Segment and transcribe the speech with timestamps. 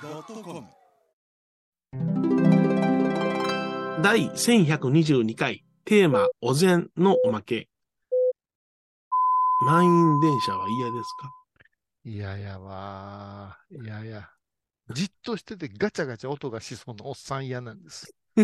[0.00, 0.64] YONNIRI.com
[4.02, 7.68] 第1122回テーマお膳のおまけ。
[9.60, 11.30] 満員電車は嫌ですか？
[12.04, 13.84] いややわー。
[13.84, 14.30] いやいや。
[14.94, 18.14] じっとしててガチャガチャ音がしそうなおっさん嫌なんです。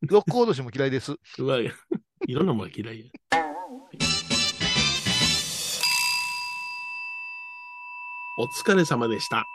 [0.00, 1.16] 六甲おどしも嫌いです。
[1.38, 1.70] うわ、い
[2.28, 3.10] ろんなものが嫌いや。
[8.38, 9.46] お疲れ様でした。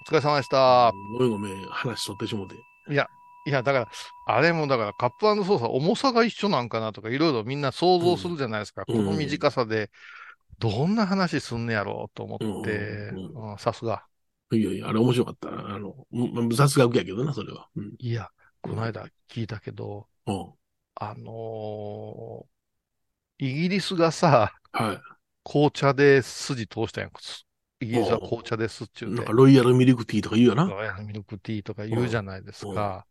[0.00, 0.92] お疲れ様でした。
[1.12, 2.56] ごめんごめん、話取ってしもて。
[2.90, 3.06] いや、
[3.44, 3.88] だから、
[4.26, 8.84] あれもだからカップ操作重さが一緒なんかなとかいろいろみんな想像するじゃないですか。
[8.88, 9.90] うんこの短さで
[10.58, 13.12] どんな話すんねやろうと思って、
[13.58, 14.04] さすが。
[14.52, 15.74] いやいや、あれ面白かったな。
[15.74, 17.68] あの、む雑学やけどな、それは。
[17.76, 17.94] うん。
[17.98, 18.30] いや、
[18.60, 20.52] この間聞いたけど、うん
[20.96, 22.52] あのー
[23.38, 25.00] イギリスがさ、はい。
[25.42, 27.10] 紅茶で筋通したやん。
[27.82, 29.32] イギリスは紅茶ですっちゅうてなんか、。
[29.32, 30.64] ロイヤルミルクティーとか言うよな。
[30.64, 33.06] ロイヤルミルクティーとか言うじゃないですうんか。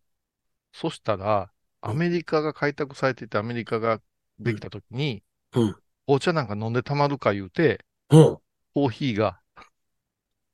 [0.73, 4.00] そしたら、アメリカが開拓されていて、アメリカが
[4.39, 5.23] できたときに、
[5.55, 5.75] うん
[6.08, 8.38] 紅茶なんか飲んでたまるか言うて、うん。
[8.73, 9.39] コーヒーが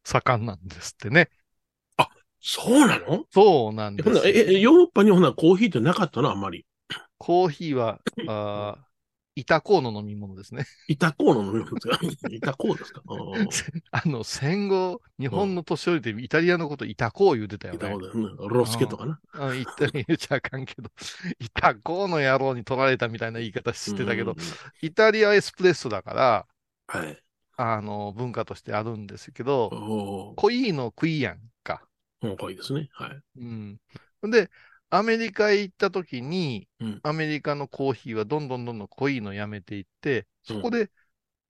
[0.03, 1.29] 盛んなんですってね。
[2.39, 3.25] そうなの？
[3.31, 6.29] そうなんですええ、えヨーロッパにほなコーヒーってなかったの？
[6.29, 6.65] あんまり。
[7.17, 8.86] コーヒーは、 あー
[9.39, 10.65] 板コーの飲み物ですね。
[10.87, 11.99] 板コーの飲み物ですか？
[12.31, 13.01] 板コーですか？
[13.07, 13.47] うん
[13.91, 17.77] あの、戦後、日本の年寄りでイタリアのこと板コー言うてたよね。
[17.77, 18.25] 板コーですね。
[18.49, 19.19] ロスケとかな。
[19.33, 20.89] うん、言った言っちゃあかんけど、
[21.39, 24.37] イタコーの野郎に取られたみたいな言い方してたけど、うん
[24.81, 26.47] イタリアエスプレッソだから、
[26.87, 27.23] はい。
[27.57, 31.81] あの、文化としてあるんですけど、濃いのクイやんか。
[32.21, 32.89] うん、濃いですね。
[32.93, 33.19] はい。
[33.37, 33.79] うん。
[34.23, 34.49] で、
[34.89, 40.89] アメリカへ行った時に、うんアメリカのコーヒーはどんどんどんどん濃いのやめていって、うんそこで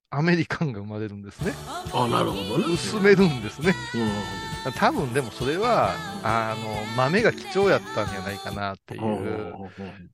[0.09, 1.52] アメリカンが生まれるんですね。
[1.93, 2.73] あ、なるほどね。
[2.73, 3.73] 薄めるんですね。
[4.65, 4.71] うん。
[4.71, 5.92] 多分でもそれは、
[6.23, 9.20] あの、豆が貴重やったんじゃないかなっていほ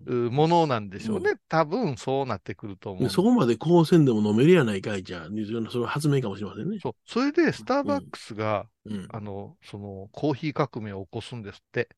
[0.07, 1.33] うものなんでしょうね。
[1.47, 3.09] 多分そうなってくると思う。
[3.09, 5.27] そこまで高専でも飲めるやないかいじゃあ、
[5.69, 6.79] それは発明かもしれませんね。
[6.81, 6.93] そう。
[7.05, 9.07] それで、スターバックスが、うん。
[9.11, 11.89] あの、その、コーヒー革命を起こすんですって。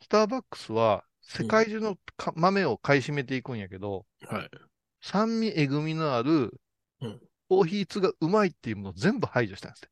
[0.00, 4.34] ほスターバックスは、世界中のか豆を買い占めていくんやけど、う。
[4.34, 4.50] はい。
[5.00, 6.60] 酸味、えぐみのある
[7.00, 9.88] うん、コーヒーツがうまいっていうものを全部排除したんですって。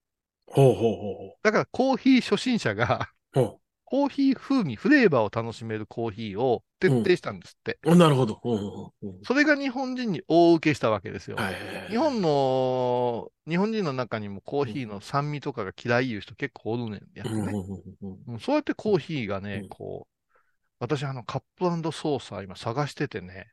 [0.46, 7.78] ほうほうほだから、コーヒー初心者が、うほコーヒー風味、フレーバーを楽しめるコーヒーを徹底したんですって。
[7.84, 7.92] う。
[7.92, 8.34] あなるほど。
[8.34, 11.36] ほうほうほうほそれが日本人に大受けしたわけですよ。
[11.38, 11.88] うはいはいはい。
[11.88, 20.32] 日本の、日本人の中にもコーヒーの酸味とかが嫌いいう人結構おるねんそうやってコーヒーがね、うんこう、
[20.80, 23.52] 私あのカップソーサー今探しててね、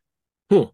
[0.49, 0.71] うん。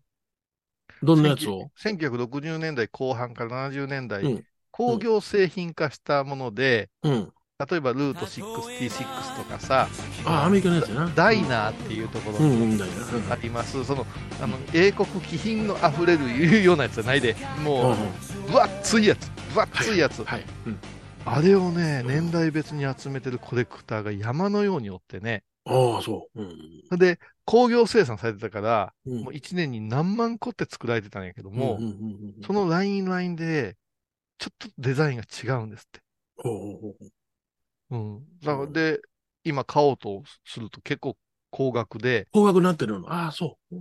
[1.04, 7.34] どんなやつを？1960年代後半から70年代、うん工業製品化したもので、うん。
[7.68, 9.90] 例えばルート66とかさ、
[10.26, 11.12] あ、アメリカのやつやな。
[11.14, 12.92] ダイナーっていうところうんにうんだよ
[13.28, 13.34] な。
[13.34, 14.06] あります、その、
[14.42, 17.92] あの、英国気品の溢れるいうようなやつじゃないで、うんも
[18.48, 20.46] う、分厚いやつ、分厚いやつ、はい。
[20.68, 20.80] うん
[21.26, 26.42] あれをね、年代別に集めてるコレクターが山のようにおってね、ああ、そう。
[26.42, 26.98] うん。
[26.98, 33.76] で、工業生産されてたから、うんもう1年に何万個って作られてたんやけども、うんうんうんうんそのラインラインで、
[34.40, 36.02] ちょっとデザインが違うんですって。
[36.38, 37.10] ほうほうほう
[37.92, 38.40] うん。
[38.44, 39.02] だからで、
[39.44, 41.18] 今買おうとすると結構
[41.50, 43.12] 高額で、高額になってるの？
[43.12, 43.76] ああ、そう。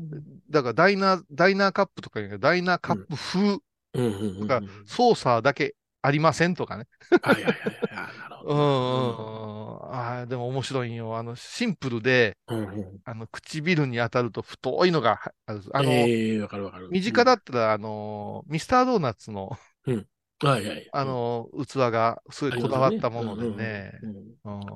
[0.50, 3.58] だからダイナー、ダイナーカップとかダイナーカップ風うん
[3.94, 4.40] うんうんうん。
[4.40, 6.86] とか、操作だけありませんとかね。
[7.22, 8.18] はいはいはいはい。
[8.18, 8.54] なるほど。
[8.54, 9.94] うん。
[9.94, 11.16] ああ、でも面白いんよ。
[11.16, 12.98] あの、シンプルで、うんうん。
[13.04, 15.62] あの、唇に当たると太いのがはある。
[15.72, 16.88] あの、ええ、わかるわかる。
[16.90, 20.06] 身近だったら、あの、ミスタードーナツの、うん。
[20.40, 20.88] はいはい。
[20.92, 23.92] あの、器がすごいこだわったものでね。
[24.02, 24.68] うんうんうんうん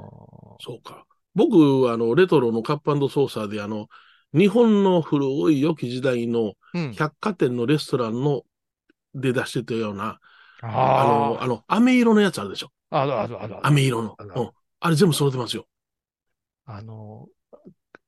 [0.61, 1.07] そうか。
[1.35, 3.89] 僕、あの、レトロのカップソーサーで、あの、
[4.35, 6.95] 日本の古い良き時代のうん。
[6.97, 8.43] 百貨店のレストランの
[9.15, 10.19] で出してたような、
[10.63, 12.71] ああの、あの、飴色のやつあるでしょ。
[12.91, 13.67] あ、あるあるあるある。
[13.67, 14.17] 飴色の。
[14.19, 14.51] うん。
[14.81, 15.67] あれ全部揃ってますよ。
[16.65, 17.29] あの、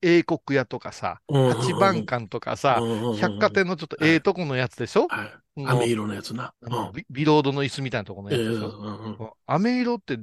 [0.02, 2.80] 英国屋とかさ、うん八番館とかさ、
[3.20, 5.08] 百貨店のちょっとええとこのやつでしょ？
[5.08, 5.43] はい。
[5.56, 6.52] 飴色のやつな。
[6.64, 8.48] あのビビロードの椅子みたいなとこのええやつ。
[8.54, 9.30] でしょうんうん。
[9.46, 10.18] 飴色って、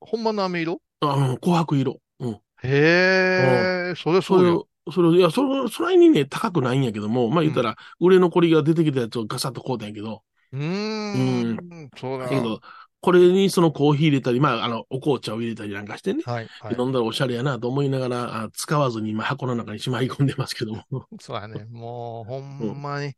[0.00, 0.80] ほんまの飴色？
[1.00, 2.00] あの、琥珀色。
[2.20, 2.40] うん。
[2.62, 4.62] へえ、それそれそうよ。
[4.86, 10.22] を、それを、いや、それ、それにね、高くないんやけども、まあ言ったら、売れ残りが出てきたやつをガサッと買うたんやけど、
[10.52, 12.60] うーん、そうだだけど、
[13.00, 16.46] これにそのコーヒー入れたり、まあ、あの、お紅茶を入れたりなんかしてね、はい。
[16.60, 16.76] はい。
[16.78, 20.84] 飲んだらおしゃれやなと思いながら、あ使わずに今箱の中にしまい込んでますけども。
[21.20, 21.64] そうやね。
[21.70, 23.14] もう、ほんまに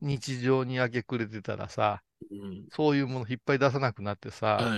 [0.00, 2.66] 日常に明け暮れてたらさ、うん。
[2.70, 4.76] そういうものいっぱい出さなくなってさ、は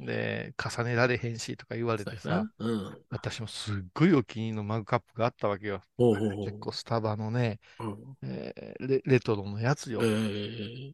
[0.00, 2.98] いで、重ねられへんしとか言われてさ、うん。
[3.10, 5.80] 私もすっごいお気に入りのマグカップがあったわけよ。
[5.96, 10.00] ほうほうほう結構スタバのね、うんえーレレトロのやつよ。
[10.02, 10.92] えー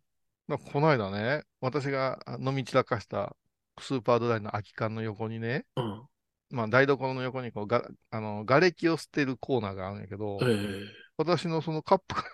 [0.50, 3.36] だこの間ね、私があ飲み散らかした
[3.80, 6.08] スーパードライの空き缶の横にね、うん。
[6.50, 12.24] まあ台所の横にこうが、あの、瓦礫を捨てるコーナーがあるんやけどえ、ー私のそのカップが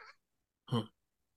[0.73, 0.91] うん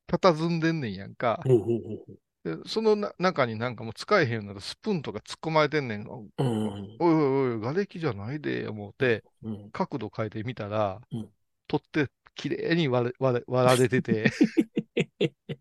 [0.07, 1.39] 佇んでんねんやんか。
[1.43, 6.07] ほうほうほうでそのな中になんかもう使えへんよなるスプーンとか突っ込まれてんねん。
[6.09, 6.99] おいうん。
[6.99, 7.13] おい
[7.55, 9.73] おい、瓦礫じゃないで、思って、うん。
[9.73, 11.29] 角度変えてみたら、うん
[11.67, 14.31] 取って綺麗に割れ割れ割られてて、
[15.21, 15.58] う ん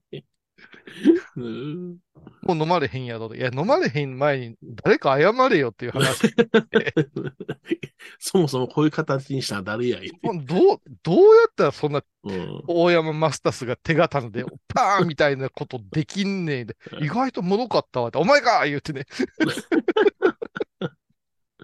[2.43, 3.35] もう飲まれへんやろと。
[3.35, 6.29] いや、飲まれへん前に誰か謝れよっていう話。
[8.19, 12.63] そもそもこういう形にしたら誰やいどう、どうやったらそんなうん。
[12.67, 19.07] 大山マスタスが手刀でパーンみたいなことできんねえで、意外ともろかったわって、お前か言ってね。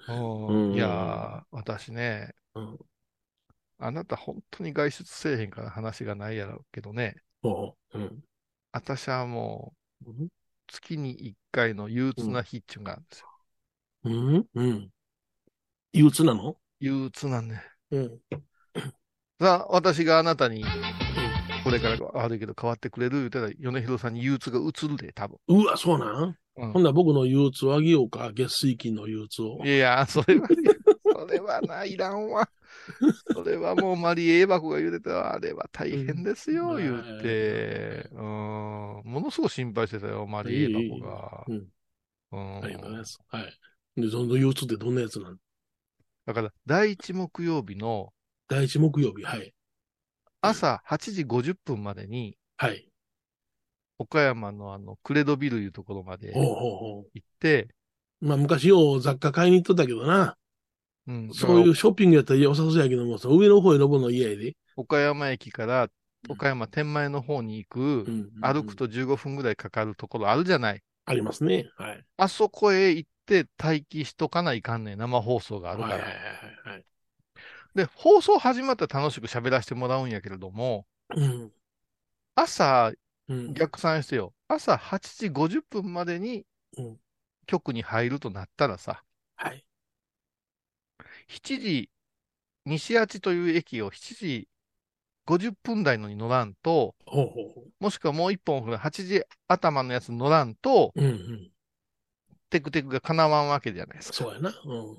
[0.06, 2.78] いやー、私ね、うん
[3.78, 8.24] あなた本当に外出せえへんから話がないやろうけどね、うん。
[8.74, 9.72] 私はも
[10.04, 10.28] ううん
[10.66, 13.28] 月に1回の憂鬱な日っていうのがあるんですよ。
[14.04, 14.46] うん？
[14.54, 14.90] うん？
[15.92, 16.56] 憂鬱なの？
[16.80, 17.62] 憂鬱なんね。
[17.92, 18.18] うん。
[19.40, 20.64] さあ、私があなたに、
[21.62, 25.38] これから悪いけど変わってくれる言うたら、米広さんに憂鬱が移るで、多分。
[25.46, 26.36] うわ、そうなん？
[26.56, 28.32] うんほんなら僕の憂鬱をあげようか？
[28.34, 29.64] 月水金の憂鬱を。
[29.64, 30.48] いや、それは、
[31.14, 32.48] それはな、いらんわ。
[33.32, 38.08] それはもうマリエエバコが言うてたあれは大変ですよ、うん言って。
[38.12, 42.60] うん、ものすごく心配してたよ、マリエエバコが。
[42.62, 43.18] あります。
[43.28, 44.00] はい。
[44.00, 45.36] で、その憂鬱ってどんなやつなの
[46.26, 48.12] だから、第一木曜日の
[48.48, 49.22] 第一木曜日。
[49.22, 49.54] はい。
[50.40, 52.88] 朝8時50分までに、はい。
[53.98, 57.68] 岡山のあの、クレドビルいうところまでほうほうほ行って、
[58.20, 58.26] う。
[58.26, 60.36] まあ、昔よう雑貨買いに行っとったけどな。
[61.06, 64.54] うん、そういうショッピングやったら良さそうやけども、その上の方へ登るの嫌やで。
[64.76, 65.88] 岡山駅から
[66.28, 68.76] 岡山天満屋の方に行く、うん歩く。
[68.76, 70.82] と15分ぐらいかかるところあるじゃない。
[71.06, 71.68] ありますね。
[71.76, 72.04] はい。
[72.16, 75.94] あそこへ行って待機しとかないかんねん、生放送があるから。
[75.94, 76.84] はいはいはいはい。
[77.74, 81.52] で、放送始まったら楽しく喋らせてもらうんやけれども、うん。
[82.34, 82.92] 朝、
[83.28, 83.54] うん。
[83.54, 84.32] 逆算してよ。
[84.48, 86.44] 朝8時50分までに
[86.78, 86.96] うん
[87.46, 89.02] 局に入るとなったらさ、
[89.36, 89.64] はい。
[91.28, 91.90] 7時、
[92.64, 94.48] 西八という駅を7時
[95.26, 101.00] 50分台のに乗らんと、ほうほうほもしくはもう一本8時頭のやつ乗らんと、う。
[101.00, 101.50] うんうん。
[102.50, 104.18] テクテクが叶わんわけじゃないですか。
[104.18, 104.50] そうやな。
[104.50, 104.98] うん。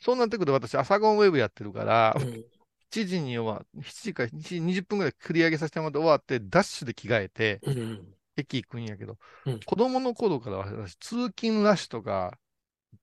[0.00, 2.44] そうなってくると私、朝ゴンウェブやってるから、うん
[2.92, 8.14] 7時に終わ、7時か7時20分ぐらい繰り上げさせてもらって終わって、ダッシュで着替えて、うん。
[8.36, 9.16] 駅行くんやけど、
[9.46, 12.36] うん子供の頃から私、通勤ラッシュとか、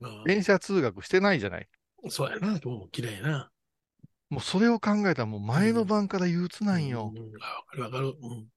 [0.01, 1.67] あ電車通学してないじゃない。
[2.05, 2.59] あそうやな。
[2.63, 3.51] もう嫌いやな。
[4.29, 7.13] もうそれを考えたらもう前の晩から憂鬱なんよ。
[7.15, 7.31] うん。
[7.41, 8.15] あわかるわかる。
[8.21, 8.47] うん。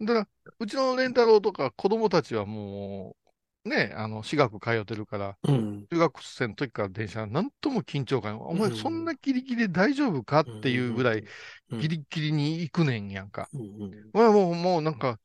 [0.00, 0.28] だから、
[0.58, 3.16] うちのレンタロウとか子供たちはも
[3.64, 5.86] う、ね、あの、私学通ってるから、うん。
[5.90, 11.24] 中学生の時から電車、なんとも緊張感、お前うんそんなギリギリで大丈夫かっていうぐらい、
[11.70, 13.48] うん、ギリギリに行くねんやんか。
[13.54, 14.10] うんうん。
[14.12, 15.18] まあもう、もうなんか、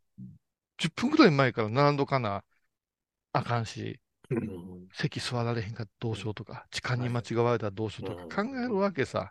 [0.78, 2.44] 10分ぐらい前から並んどかな、
[3.34, 4.00] あかんし、
[4.32, 9.30] うん席座られへんかどうしようとか、痴漢に間違われたらどうしようとか考えるわけさ。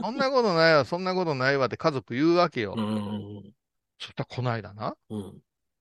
[0.00, 2.74] そんなことないわ、そんなことないわって家族言うわけよ。
[2.76, 3.52] うん。
[3.98, 5.38] そしたらこないだな、うん。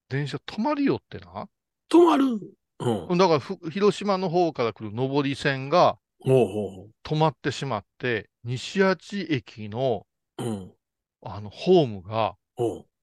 [0.09, 1.47] 電車止まりよってな。
[1.89, 2.25] 止まる。
[2.79, 3.17] うん。
[3.17, 10.05] だからふ広島の方から来る上り線が止まってしまって、西八駅の。
[11.23, 12.35] あのホームが。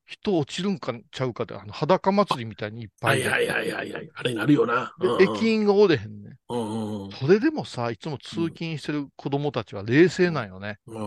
[0.09, 4.11] 人落ちるんかちゃうかって、あの裸祭りみたいにいっぱいいはいはいはいはい。
[4.15, 4.95] あれなるよな。
[4.99, 6.37] で駅員がおれへんね。
[6.49, 10.79] うんうんそれでもさ、いつも通勤してる子供たちは冷静なんよね。
[10.87, 10.99] うん。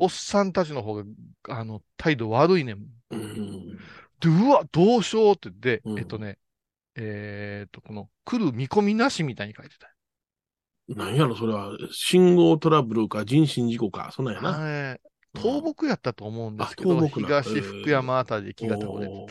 [0.00, 1.04] おっさんたちの方が、
[1.48, 2.78] あの、態度悪いねん。
[3.10, 3.78] うん。
[4.20, 6.38] で、うわ、どうしようって言って、うんえっとね、
[6.94, 9.94] えーっと、この、来る見込みなしみたいに書いてた。
[10.88, 14.98] なんやろ、それは、信号トラブルか人身事故か、そんなんやな。
[15.36, 19.26] 倒木やったと思うんですけど、あ倒木な東福山あたりで木が倒れて、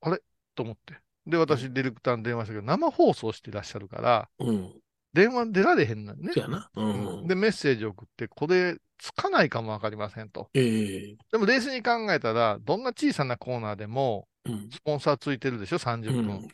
[0.00, 0.20] あれ？
[0.54, 0.94] と思って。
[1.26, 4.72] で、私、ディレクターに電話したけど、生放送してらっしゃるから、うん。
[5.12, 6.40] 電話出られへんのよねそ。
[6.40, 6.70] やな。
[6.74, 7.26] うん。
[7.26, 10.50] で、メッセージ送って、これ、つかないかもわかりませんと。
[10.54, 14.70] ええでも、冷静に考えたら、どんな小さなコーナーでも、うん。
[14.70, 16.36] スポンサーついてるでしょ、30分。
[16.36, 16.48] うん。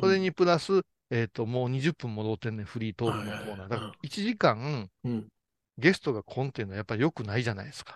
[0.00, 3.68] それにプラス、えっ、と、もう20分戻ってんねん、フリートークのコーナー。
[3.68, 5.26] だから、1時間、うん。
[5.78, 7.94] ゲストが来んっていうのはやっぱり良くないじゃないですか。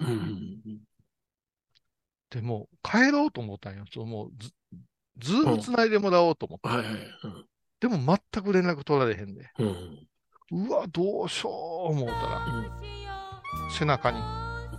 [2.31, 3.85] でもう、帰ろうと思ったんよ。
[3.93, 4.53] そうもうず、
[5.19, 6.69] ずーっと繋いでもらおうと思って。
[6.69, 6.87] はいはい。
[7.81, 9.51] でも全く連絡取られへんで。
[9.59, 9.65] う
[10.65, 10.69] ん。
[10.69, 11.55] わ、どうしよう
[11.93, 12.47] 思ったら、
[13.77, 14.71] 背中に、あ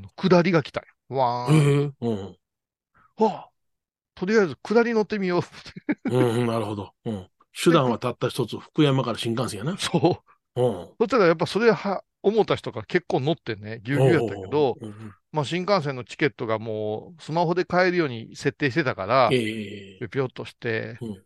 [0.00, 0.88] の、下りが来たんよ。
[1.16, 1.94] わーん。
[2.00, 2.36] うん。
[3.16, 3.48] わあ
[4.14, 5.42] とりあえず下り乗ってみよ
[6.10, 6.14] う。
[6.14, 6.46] うん。
[6.46, 6.92] なるほど。
[7.04, 7.28] うん。
[7.52, 9.76] 手段はたった一つ、福山から新幹線やな。
[9.76, 10.31] そう。
[10.56, 10.98] うん。
[10.98, 14.78] そしたらやっぱそれは、思った人が結構乗ってね、ぎゅうぎゅうやったけど、
[15.32, 20.08] まあ新幹線のチケットがもうスマホで買えるように設定してたから、ええ。
[20.08, 21.22] ぴょっとして、うん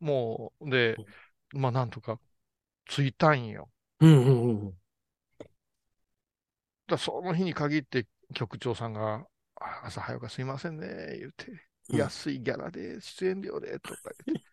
[0.00, 0.96] もう、で、
[1.52, 2.18] まあなんとか
[2.86, 3.68] 着いたんよ。
[4.00, 4.76] うんうんうん。
[6.86, 9.26] だその日に限って局長さんが、
[9.56, 11.52] あ朝早くすいませんね、言うて、
[11.88, 14.44] うん安いギャラで、出演料で、とか言って、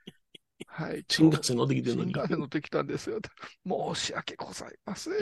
[0.68, 2.14] はい、新幹線乗ってきて新んのに。
[2.14, 3.20] 幹線乗ってきたんですよ。
[3.96, 5.14] 申し訳ございません。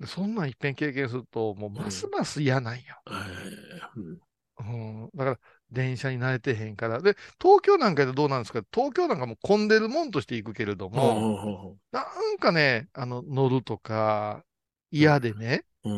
[0.00, 2.82] でそんなん一遍経験すると、もうますます嫌なんよ。
[3.10, 4.20] ええうん
[4.58, 5.38] うん、だから、
[5.70, 7.00] 電車に慣れてへんから。
[7.00, 8.62] で、東京なんかでどうなんですか？
[8.72, 12.02] 東京なんかもう混んでるもんとして行くけれども、な
[12.32, 14.44] んかね、あの、乗るとか、
[14.90, 15.64] 嫌でね。
[15.84, 15.92] うん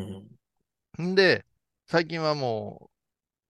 [0.98, 1.44] うんんで、
[1.86, 2.91] 最近はもう、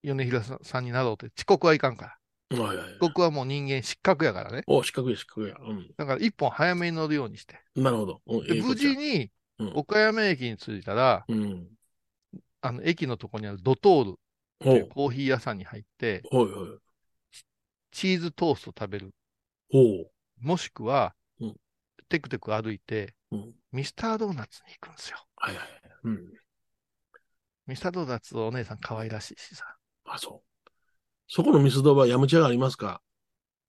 [0.03, 2.19] 米平さんさんになろうって、遅刻はいかんから。
[2.51, 4.63] はいはいはい遅刻はもう人間失格やからね。
[4.67, 5.57] お、四角や四角や。
[5.61, 5.91] うん。
[5.97, 7.59] だから一本早めに乗るようにして。
[7.75, 8.21] なるほど。
[8.27, 8.97] うんで、無事。
[8.97, 11.69] にうん岡山駅に着いたら、うん。
[12.61, 14.13] あの、駅のとこにあるドトールっ
[14.59, 14.89] てほいうう。
[14.89, 16.79] コーヒー屋さんに入って、ほいほい。
[17.91, 19.11] チーズトースト食べる。
[19.71, 20.11] ほう。
[20.41, 21.57] もしくはうん、
[22.09, 23.55] テクテク歩いて、うん。
[23.73, 25.19] ミスタードーナツに行くんですよ。
[25.37, 25.67] はいはい。
[26.05, 26.33] うん。
[27.67, 29.65] ミスタードーナツお姉さん可愛らしいしさ。
[30.15, 30.71] あ、そう。
[31.29, 33.01] そこのミスドはヤムチャがありますか？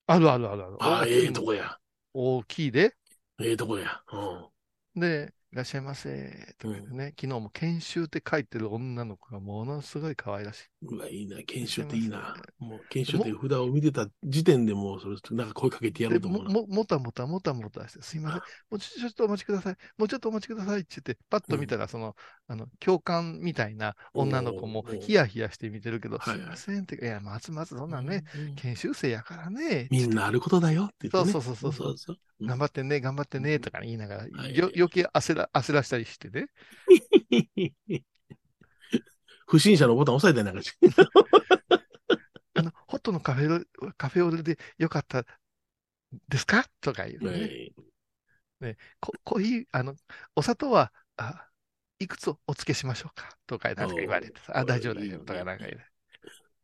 [0.06, 0.76] あるあるあるある。
[0.80, 1.78] ああ、ええとこや。
[2.12, 2.94] 大きいで。
[3.40, 4.02] ええとこや。
[4.12, 5.00] うん。
[5.00, 6.54] で、いらっしゃいませ。
[6.58, 10.68] とか言ってね、昨日も研修って書いてる女の子がものすごい可愛らしい。
[10.82, 11.42] うわ、いいな。
[11.44, 12.36] 研修っていいな。
[12.58, 16.50] もう研修っもていう札を見てた時点でもう、それ、なんか声かけてやろでうと思うな。
[16.50, 22.16] もももたもたもたもたして、すいません、もうちょちょっとお待ちください、もうちょっとお待ちくださいって言って、パッと見たら、その、
[22.48, 28.54] あの、教官みたいな女の子もヒヤヒヤして見てるけど、はいすいませんって、いや、まずまずそんなんね、うん。
[28.54, 31.32] 研修生やからね、みんなあることだよって言ってね。
[31.32, 36.48] そうそうそうそう頑張ってね、頑張ってね、とか言いながら、はいよ余計焦ら焦らしたりしてね。
[39.46, 40.70] 不審者のボタン押さえたりなんか。
[42.54, 45.24] あの、ホットのカフェカフェオレでよかった
[46.28, 46.64] ですか？
[46.80, 47.72] とか言うね。
[48.60, 49.96] ねココーヒー、あの、
[50.36, 51.48] お砂糖は、あ、
[51.98, 53.36] いくつお付けしましょうか？
[53.46, 55.86] とか、なんか言われてさ、あ、大丈夫だよ、とかなんか言うね。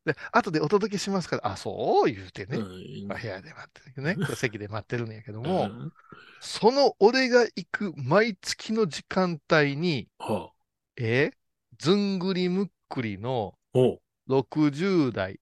[0.04, 2.62] で、後でお届けしますから、あ、そう言うてね、う
[3.04, 3.09] ん。
[3.09, 5.92] まあ部屋で待ってるね、席で待ってるんやけどうも、ん。
[6.40, 10.52] その俺が行く毎月の時間帯に、はあ。
[10.97, 11.30] え
[11.78, 14.00] ずんぐりむっくりのおう。
[14.26, 15.40] 60代、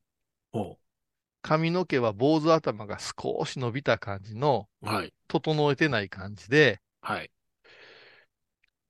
[1.43, 5.13] 髪の毛は坊主頭が少し伸びた感じの、はい。
[5.29, 7.31] 整えてない感じで、はい。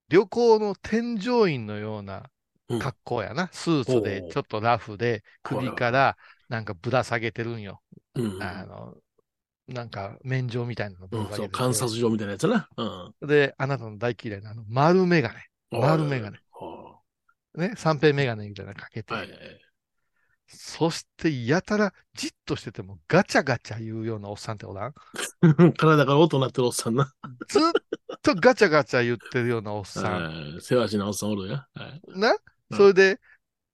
[0.09, 2.23] 旅行の添乗員のようなうん
[2.79, 3.49] 格好やな。
[3.53, 6.17] スーツでちょっとラフで首から
[6.49, 7.81] なんかぶら下げてるんよ。
[8.15, 8.95] うんあの、
[9.69, 12.69] なんか免状みたいなのぶら下げてて観察所みたいなやつな。
[12.77, 12.85] う
[13.25, 13.27] ん。
[13.27, 15.35] で、あなたの大嫌いなあの丸メガネ。
[15.71, 16.39] 丸メガネ。
[16.53, 16.99] は
[17.55, 19.15] ね、三平メガネみたいなのかけて。
[19.15, 19.29] あはい。
[20.51, 24.95] そしてやたらじっとしててもガチャガチャ言うようなおっさんっておらん？
[25.77, 27.13] 体から音鳴ってるおっさんな。
[27.49, 27.63] ずっ
[28.23, 30.05] とガチャガチャ言ってるようなおっさん。
[30.25, 31.67] はいせわしなおっさんおるや。
[31.75, 32.01] はい。
[32.19, 32.31] な？
[32.31, 32.37] うん
[32.73, 33.21] それで、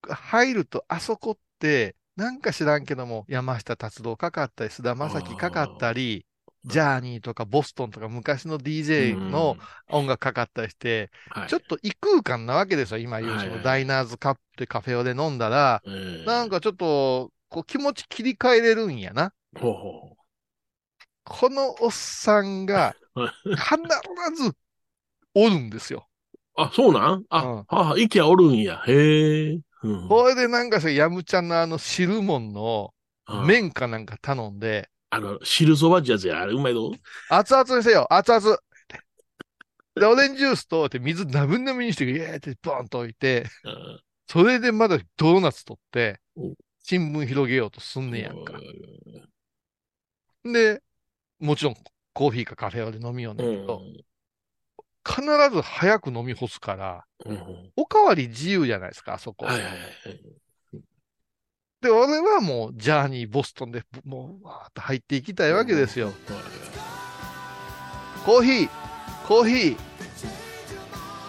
[0.08, 6.70] 入ると、あそこって、なんか知らんけども、山下達郎かかったり、菅田将暉かかったり、ー。
[6.70, 9.58] ジャーニーとかボストンとか昔の DJ の
[9.88, 11.10] 音楽かかったりして、
[11.46, 19.32] ちょっと異空間なわけですよ、今言う、そのダイナーズカップでカフェオレ飲んだら、えーなんかちょっと、こう気持ち切り替えれるんやな。
[19.60, 20.16] ほうほ
[21.24, 23.76] このおっさんがう 必
[24.36, 24.56] ず
[25.34, 26.08] おるんですよ。
[26.56, 27.24] あ、そうなん？
[27.28, 28.82] あ、うんはあ、はあ、息はおるんや。
[28.86, 29.60] へえ。
[29.82, 30.08] うん。
[30.08, 32.94] これでなんかさ、ヤムちゃんのあの汁物の
[33.28, 36.40] うん麺かなんか頼んで、あの、汁そばってやつや。
[36.42, 36.92] あれうまいぞ。
[37.30, 38.58] 熱々にせよ、熱々。
[39.94, 48.54] で、オレンジジュースとって水なぶなぶにして、イエーってボンと置いて、うんそれでまだドーナツ取ってお、新聞広げようとすんねやんか。
[50.42, 50.82] で、
[51.38, 51.76] もちろん
[52.14, 53.82] コーヒーかカフェオレ飲みようねうんんけど、
[55.06, 59.46] 必ず早く飲み干すから、うんうんおかわり自由じゃないですか、あそこ。
[59.46, 59.74] はいはいはい。
[61.82, 66.12] で、俺はもう、ジャーニー、ボストンで、もう、わーっと入っていきたいわけですよ。
[68.24, 68.68] コーヒー、
[69.26, 69.76] コーヒー、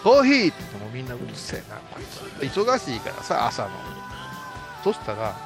[0.02, 2.58] コーヒーってもみんなうるせえな、こいつ。
[2.58, 3.70] 忙しいからさ、朝の。
[4.82, 5.36] そしたら、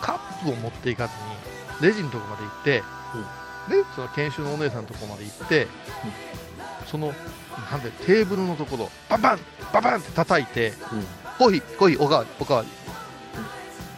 [0.00, 1.14] カップを持っていかず
[1.84, 2.82] に、レジのとこまで行って、
[3.68, 5.68] で、その研修のお姉さんのとこまで行って、
[6.90, 7.14] その、
[7.70, 9.38] なんで、テーブルのところ、バンバン
[9.72, 10.74] バンバンって叩いて、うん
[11.38, 12.64] コーヒー、コーヒー、おかわり、おかわ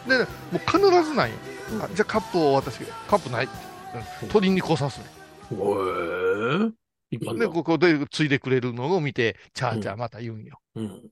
[0.07, 0.09] り。
[0.09, 1.37] で、もう必ずないよ。
[1.73, 3.47] うんあじゃあカップを渡して、カップない。
[3.47, 5.07] うん取りに来さすね。
[7.11, 7.51] で、の。
[7.51, 10.61] ここでついでくれるのを見て、チャーチャーまた言うんよ。
[10.77, 11.03] うん。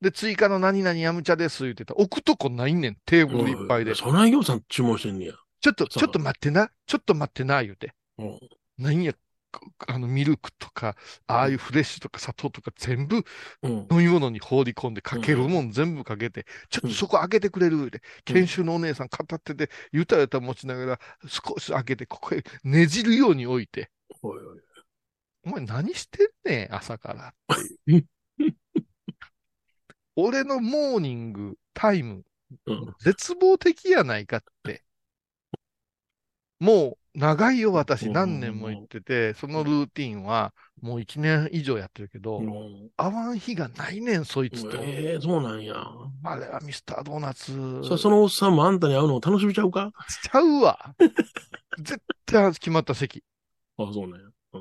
[0.00, 3.94] で、追加の何々やむ茶です言ってたら、置くとこないねん、テーブルいっぱいで。
[3.94, 5.34] ちそないぎょうさん注文してんねや。
[5.68, 7.92] ょっと、ちょっと待ってな、ちょっと待ってな、言うて。
[8.18, 8.38] うん。
[8.78, 9.18] 何や、こ
[9.86, 10.96] あの、ミルクとか、
[11.26, 13.24] ああいうフレッシュとか砂糖とか全部
[13.62, 13.72] うん。
[13.90, 23.90] 飲み物に放り込んで、かけるもん全部かけて、ちょっとそこ開けてくれる言うて、研修のお姉さん片手で、ゆたゆた持ちながら、少し開けて、ここへねじるように置いて、
[24.22, 24.60] おいおい。
[25.44, 27.32] お前何してんねん、朝からっ
[27.84, 28.06] ていう。
[30.16, 32.24] 俺のモーニングタイム、
[32.66, 32.94] うん。
[33.00, 34.82] 絶望的やないかって。
[36.58, 38.06] もう長いよ、私。
[38.06, 44.76] うん何年も言ってて、そのルーティンはもう1年以上やってるけど、うん会わん日がないねん、そいつと。
[44.82, 45.74] ええそうなんや。
[46.24, 47.52] あれはミスタードーナツ。
[47.84, 49.92] そそのおっさんもあんたに会うのを楽しみちゃうか？
[50.08, 50.94] しちゃうわ。
[51.78, 53.24] 絶対決まった席。
[53.78, 54.26] あそうなんや。
[54.52, 54.58] う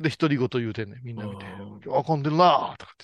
[0.00, 0.02] ん。
[0.02, 1.44] で、独り言言うてんねん、みんな見て。
[1.46, 2.96] あんでるなとかっ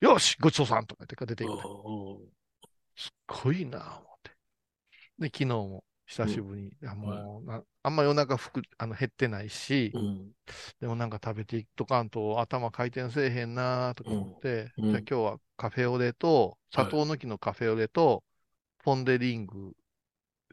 [0.00, 0.06] て。
[0.06, 1.60] よし、ごちそうさんとか言って出ていくねん。
[2.96, 4.30] すっごいなぁ、思って。
[5.18, 6.62] で、昨日も久しぶり。
[6.62, 10.30] に、いやもうな、あんまりお腹ふくあの減ってないし、うん。
[10.80, 14.84] でもなんか食べていっとかんと頭回転せえへんなぁとか思って、うん。
[14.86, 14.90] うん。
[14.90, 18.22] じゃあ今日はカフェオレと、砂糖抜きのカフェオレと、
[18.82, 19.72] ポンデリング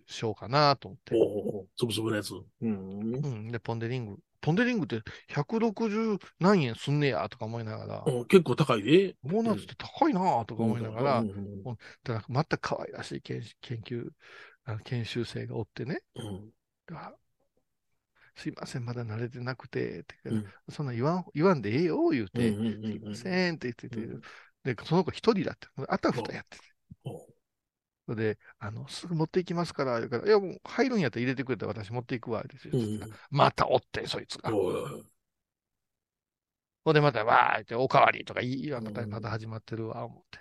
[0.07, 1.15] しようかなと思って。
[1.15, 1.19] お
[1.61, 2.31] お、つぶつぶのやつ。
[2.33, 3.15] うん。
[3.15, 4.17] うん、で、ポンデリング。
[4.41, 9.15] ポンデリングって160何円すんねやとか思いながら、うん結構高いで。
[9.23, 11.29] ドーナツって高いなぁとか思いながら、うん。
[11.29, 11.77] うん。
[12.03, 14.09] ただまた可愛らしい研研究、
[14.71, 16.51] あの研修生がおってね、うん。
[16.95, 17.13] あ
[18.35, 20.45] すいません、まだ慣れてなくて、ってうん。
[20.69, 24.21] そんな言わん言わんでええよ、言うて、うんうんうんすいませんって言ってて、うん。
[24.63, 26.63] で、その子一人だって、あたふたやってて。
[27.03, 27.27] お
[28.07, 32.77] それで、あの、すぐ持っていきますから、言うから、いや、もう入るんやったら入れてくれたら私持っていくわ、ですよ。
[32.77, 32.99] うん。
[33.29, 34.49] またおって、そいつが。
[36.83, 39.09] ほんで、また、わーって、おかわりとか言い、また、うん。
[39.09, 40.39] また始まってるわ、思って。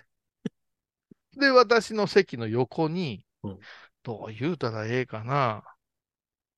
[1.39, 3.59] で、私の席の横にうん、
[4.03, 5.63] どう言うたらええかな。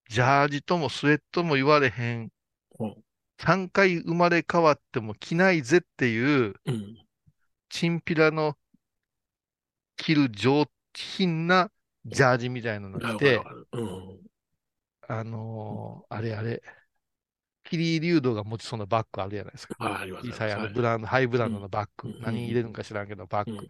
[0.09, 2.29] ジャージともスウェットも言われへん。
[2.79, 3.03] うん
[3.39, 6.97] 3回生まれ変わっても着ないぜっていう、うん。
[7.69, 8.55] チンピラの
[9.97, 11.71] 着る上品な
[12.05, 14.19] ジャージみたいなの着てうん。
[15.07, 16.61] あのーあれあれ、
[17.63, 19.75] キリリュウドが持ちそうなバッグあるじゃないですか。
[19.79, 22.09] あありますのブランド、ハイブランドのバッグ。
[22.09, 23.67] うん何入れるんか知らんけど、バッグ。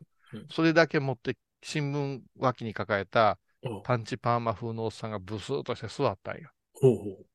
[0.52, 3.40] それだけ持って、新聞脇に抱えた
[3.84, 6.50] パンチパーマ風のおっさんがブスーっとして座ったんよ。
[6.74, 7.26] ほうほ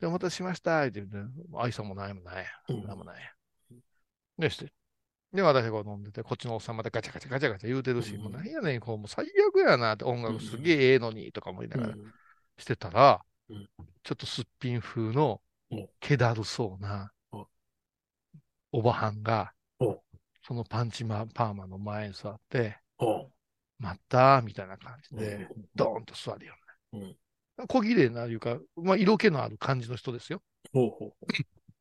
[0.00, 1.16] で、お待たせしましたって言って、
[1.56, 2.46] 愛想もないもない。
[2.68, 2.86] うん。
[2.86, 3.34] なんもない。
[4.38, 4.72] で、して。
[5.32, 8.78] で、私が飲んでて、こっちのおっさんまたガチャガチャガチャガチャ言うてるし、うんもうなんやね。
[8.78, 11.80] ん、こう、もう最悪やなって、音楽すげえええのに、とか思いなう。
[11.80, 11.94] がら
[12.58, 13.68] してたら、うん。
[14.02, 17.46] ちょっとすっぴん風のうん、気だるそうなうん、
[18.72, 19.98] おばはんがうん、
[20.42, 22.78] そのパンチマパーマの前に座って、
[23.80, 26.54] ほ待ったみたいな感じうで、ドーンと座るよ
[26.92, 27.16] ね。
[27.68, 30.42] 小綺麗ないうか、まあ、色気のある感じの人ですよ。
[30.72, 31.26] ほうほう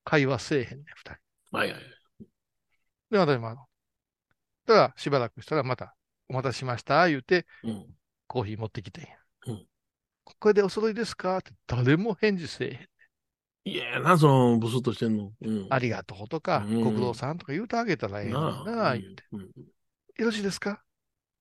[0.03, 1.57] 会話せえへんね、二人。
[1.57, 1.81] はいはい。
[3.11, 3.65] で、私もあの、
[4.65, 5.95] だからしばらくしたらまた、
[6.27, 7.85] お待たせしました、言うて、うん。
[8.27, 9.09] コーヒー持ってきてんや。
[9.47, 9.65] うん
[10.39, 11.39] これでお揃いですか？
[11.39, 13.73] って誰も返事せえへん。
[13.73, 15.33] いやな、その、ブスッとしてんの。
[15.41, 15.67] うん。
[15.71, 19.23] ありがとうとか、うんご苦労さんとか言うてあげたらええな言うて。
[19.31, 19.49] うんよ
[20.19, 20.69] ろしいですか？
[20.69, 20.77] うん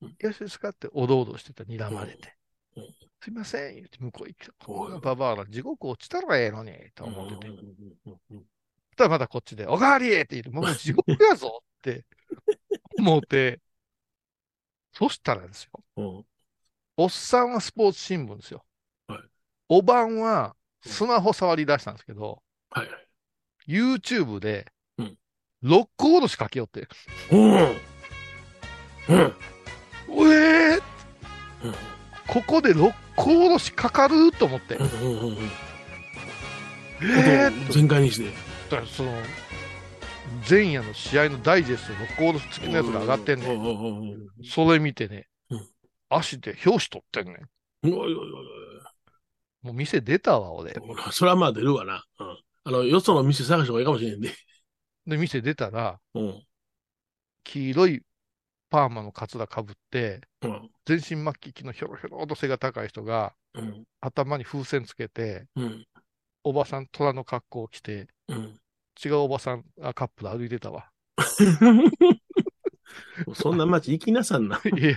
[0.01, 2.35] よろしいですかっておどおどしてたら睨まれて
[2.75, 2.89] うんうん。
[3.21, 4.47] すいません、言うて向こう行く。
[4.47, 7.55] うんこんなババアが地獄落ちたらええのに、と思ってて。
[8.95, 12.05] たらまたこっちで、おかわりって言って、もう地獄やぞって
[12.99, 13.59] 思って、
[14.93, 15.83] そしたらですよ。
[15.97, 16.25] うん
[17.01, 18.65] おっさんはスポーツ新聞ですよ。
[19.07, 19.21] はい
[19.69, 22.43] おばんはスマホ触り出したんですけど。
[23.67, 25.17] YouTube でうん、
[25.61, 26.87] ロックおろしかけよって、
[27.31, 27.77] うん。
[29.09, 29.35] うん。
[30.23, 30.81] うえー
[31.63, 31.75] うん
[32.27, 35.37] ここでロックおろしかかると思って、うんうんうん
[37.01, 38.25] えー全開にして。
[38.69, 39.11] だからその、
[40.47, 44.27] 前夜の試合のダイジェストのコード付きのやつが上がってんねん。
[44.43, 45.67] それ見てねうん、
[46.09, 47.49] 足で表紙取ってんねん。
[49.61, 50.75] もう店出たわ、俺。
[51.11, 52.05] それはまあ出るわな。
[52.19, 52.37] うん。
[52.65, 54.33] あの、よその店探した方がいいかもしれんで。
[55.07, 56.43] で、店出たら、うん。
[57.43, 58.03] 黄色い
[58.69, 60.69] パーマのカツラかぶって、うん。
[60.85, 63.83] 全身末期期のひょろひょろと背が高い人が、うん。
[63.99, 65.85] 頭に風船つけて、うん。
[66.43, 68.59] おばさん、虎の格好を着て、うん。
[69.03, 70.89] 違うおばさん、あカップル歩いてたわ。
[73.33, 74.61] そんな街行きなさんな。
[74.65, 74.95] いや、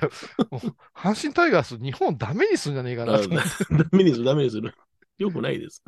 [0.95, 3.49] 阪神タイガース、日本ダメにすんじゃねえかなと思って。
[3.71, 4.75] ダメにする、ダメにする。
[5.19, 5.83] よくないです。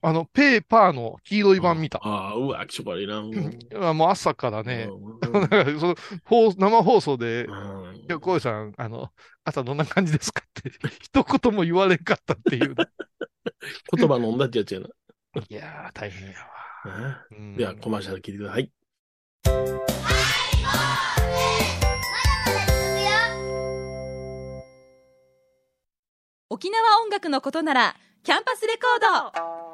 [0.00, 1.98] あの、ペーパーの黄色い版見た。
[2.02, 3.18] ああ、うわ、気色悪いな。
[3.18, 5.94] うんあもう朝からね、うん なんかその
[6.24, 9.10] 放生放送で、うんいや、さん、あの、
[9.44, 10.70] 朝どんな感じですかって、
[11.00, 12.74] 一言も言われんかったっていう。
[13.96, 14.88] 言葉飲んだってやつやな。
[15.48, 17.26] いやー、大変やわ。
[17.56, 18.70] では、コマーシャル聞いてください。
[26.50, 29.73] 沖縄音楽のことならキャンパスレコード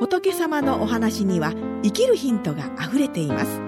[0.00, 3.60] 仏様のお話には生きるヒントがあふれています。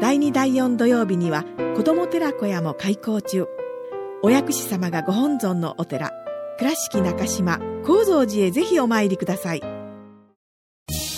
[0.00, 1.44] 第2第4土曜日には
[1.76, 3.46] 子ども寺小屋も開校中。
[4.22, 6.12] お薬師様がご本尊のお寺
[6.58, 9.62] 倉敷中島・高蔵寺へぜひお参りください。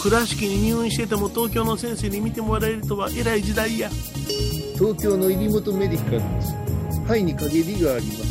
[0.03, 3.91] 倉敷に入院してても東京の先生に見てもらえるとは偉い時代や。
[4.79, 6.55] 東京の入元メディカルです。
[7.05, 8.30] 肺に陰りがあります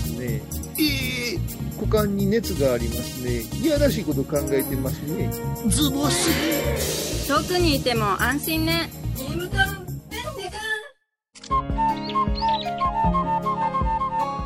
[1.80, 3.42] 股間に熱がありますね。
[3.62, 5.32] いやらしいこと考えてますね。
[5.68, 7.28] ズボス。
[7.28, 8.89] 遠くにいても安心ね。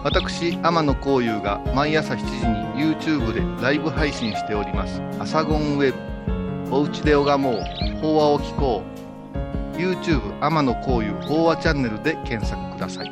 [0.04, 2.24] 私天野幸雄が毎朝7時
[2.78, 5.94] に YouTube でライブ配信しております「アサゴンウェ
[6.70, 7.84] ブ」「おうちで拝もう。
[8.02, 13.12] 法話を聞こう」YouTube 天野幸雄法話チャンネルで検索ください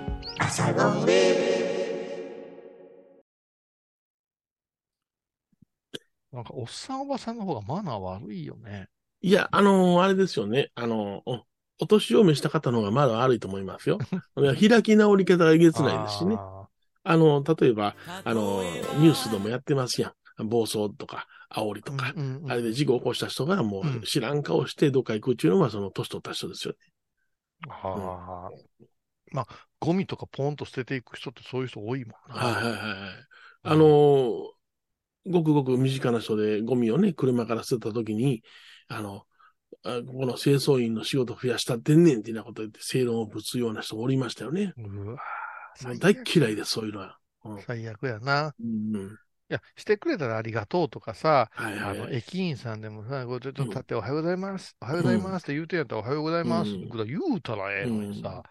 [6.31, 8.87] なんか、おっさんおばさんの方がマナー悪いよね。
[9.21, 10.71] いや、あのーあれですよね。
[10.75, 11.45] あのーお、
[11.79, 13.99] お年を召した方の方がまだ悪いと思いますよ。
[14.37, 16.35] いや開き直り方がえげつないですしね。
[16.37, 16.67] あ
[17.03, 18.63] あの、例えば、あの、
[18.99, 20.47] ニュースでもやってますやん。
[20.47, 22.13] 暴走とか、煽りとーか。
[22.15, 26.79] うんうんうんあれで事故を起こした人がもうんう知らん顔してどっか行くっていうのはその年取った人ですよね。
[27.67, 28.85] はあ。
[29.31, 29.47] まあ、
[29.79, 32.35] ゴミとかポンと捨てていく人ってそういう人多いもんな。
[32.35, 33.09] はいはいはいはい。
[33.63, 34.60] あのー
[35.27, 38.43] ごくごく身近な人でゴミをね、車から捨てた時に、
[38.87, 39.23] あの、
[39.83, 44.73] あここの清掃員の仕事増やしたってんねんっていうようなこと言って正論をぶつような人おりましたよね。
[44.77, 45.17] うわ
[45.99, 47.17] 大っ嫌いです、そういうのは。
[47.45, 48.53] うん最悪やな。
[48.59, 49.17] うん
[49.49, 52.15] いや、してくれたらありがとうとかさ、はいあの、はいはい。
[52.15, 58.43] 駅員さんでもさ、ちょっと立っておはようございます、おはようございますって言うてんやったらおはようございますうんぐらい言うたらええのにさ、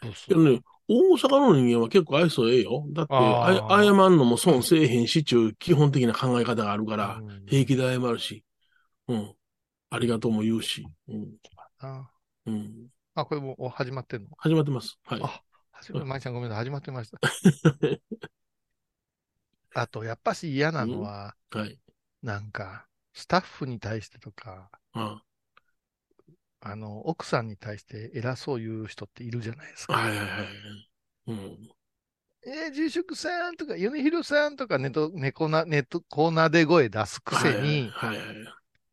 [0.00, 2.84] ブスけどね、大阪の人間は結構愛想ええよ。
[2.90, 8.44] だって、あ謝んのも損せえへんしちゅう基本的な考え方があるから、うん平気で謝るし、
[9.08, 9.34] うん。
[9.90, 11.26] ありがとうも言うし、うん。
[11.78, 12.10] あ
[12.46, 12.88] うん。
[13.14, 14.28] あ、これもう始まってんの？
[14.38, 14.98] 始まってます。
[15.04, 15.20] はい。
[15.22, 15.40] あ
[15.72, 17.18] 始ままいちゃんごめんなさい、始まってました。
[19.74, 21.78] あと、やっぱし嫌なのは、はい。
[22.22, 25.22] なんか、スタッフに対してとか、ああ
[26.76, 29.94] の、奥さんに対して偉そう言う人っているじゃないですか。
[29.94, 30.28] はいはいはい。
[31.28, 31.68] うん。
[32.46, 38.36] えー、住職さんとか、米広さんとかネット、猫な、ネットコーナーで声出すくせに、はいはいはい。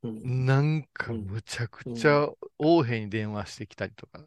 [0.03, 0.45] うん。
[0.45, 4.25] なんかむちゃくちゃ王兵に電話してきたりとか。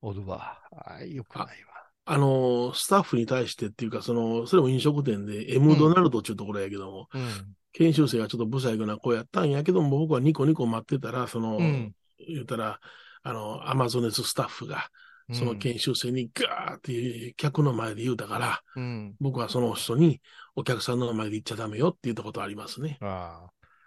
[0.00, 0.58] おるわ。
[0.70, 1.72] あーよくないわ。
[2.04, 7.56] あのー、スタッフに対してっていうか、その、それも飲食店で、M ドナルドっていうところやけども、うん。
[7.72, 11.94] 研修生がちょっと不細工な子やったんやけども、僕はニコニコ待ってたら、その、うん。
[12.18, 12.80] 言うたら、
[13.22, 14.90] あの、アマゾネススタッフが、
[15.32, 19.14] その研修生にガーって客の前で言うたから、うん。
[19.20, 20.20] 僕はその人に
[20.56, 22.98] お客さんの前で言っちゃダメよって言ったことありますね。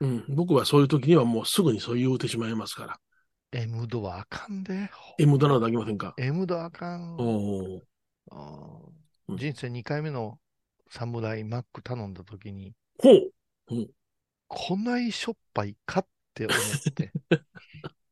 [0.02, 0.26] うん。
[0.30, 3.00] 僕はそういう時にはもうすぐにそう言うてしまいますから。
[3.52, 4.90] M ドはあかんで。
[5.20, 7.16] M ドナルドあきませんか？M ドあかん。
[7.16, 7.80] おー
[8.32, 10.40] あーうん人生2回目の
[10.90, 13.32] サムライマック頼んだ時に、ほう
[14.48, 17.14] こないしょっぱいかって思って。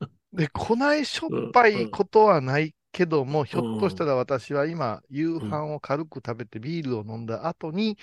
[0.33, 7.97] で、こないしょっぱいことはないけども、ひょっとしたら私は今、夕飯を軽く食べてビールを飲んだ後に、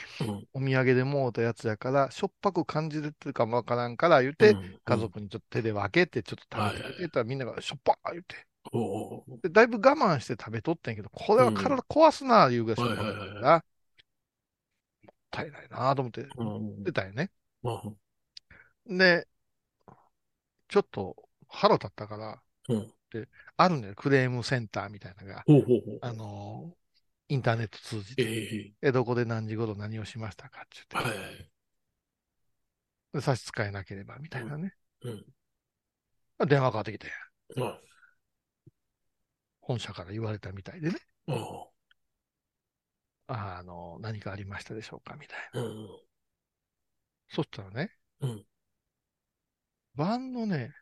[0.54, 8.36] お土産でもうたやつやから、しょっぱく感じてるかもわからんから言って、家族にちょっと手で分けて、ちょっと食べてって言ったらみんながしょっぱ言って。
[9.42, 13.64] でだいぶ我慢して食べとってんけど、これは体壊すな、いうぐらいしょっぱかったから、
[15.02, 16.32] もったいないなと思って、
[16.84, 17.30] 出たよね。
[18.86, 19.26] で、
[20.68, 21.16] ちょっと
[21.48, 22.42] 腹立ったから、
[23.10, 25.44] で、あるんだよ、クレームセンターみたいなのが。
[26.00, 26.76] あの、
[27.28, 28.22] インターネット通じて。
[28.82, 31.10] え、どこで何時頃何をしましたかって言って。
[33.12, 34.74] で差し支えなければ、みたいなね。
[36.46, 37.08] 電話かかってきて。
[39.60, 40.96] 本社から言われたみたいでね。
[43.26, 45.60] あの、何かありましたでしょうかみたいな。
[47.30, 47.92] そしたらね、
[49.94, 50.72] 晩のね、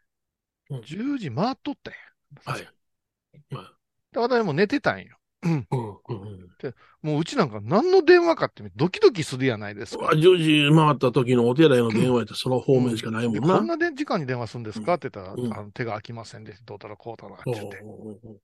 [0.70, 2.52] 10時回っとったんや。
[2.52, 2.68] はい。
[4.12, 5.16] で、私も寝てたんよ。
[6.60, 10.06] でもううちなんか何の電話かってドキドキするやないですか。
[10.06, 10.18] 10
[10.68, 13.58] 時回った時のお寺への電話やってその方面しかないもんでな。
[13.58, 14.94] こんなで時間に電話するんですか？
[14.94, 17.84] って言ったら、あの手が空きませんで、どうたらこうたらって言って。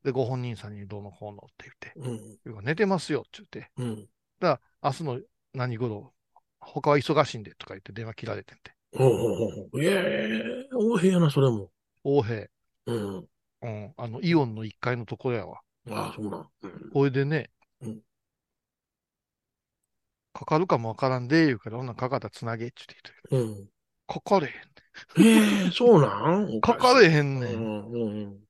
[0.04, 2.64] で、ご本人さんにどうのこうのって言って。
[2.64, 4.06] 寝てますよって言って。
[4.38, 5.20] だから、明日の
[5.52, 6.12] 何頃、
[6.66, 8.74] 他は忙しいんでとか言って電話切られてんて。
[8.96, 11.70] ほうほうほうええ大平やな、それも。
[12.02, 12.48] 大平。
[12.86, 13.28] うん。
[13.62, 13.94] うん。
[13.96, 15.60] あの、イオンの1階のところやわ。
[15.90, 16.48] ああ、そうなん。
[16.92, 17.50] これでね、
[20.32, 22.82] かかるかもわからんで、言うから、ほんならかかったらつなげって
[23.30, 23.68] 言ってうん。
[24.06, 24.52] かかれへん。
[25.16, 26.60] ええそうなん？
[26.60, 27.84] かかれへんねん。
[27.92, 28.46] うん。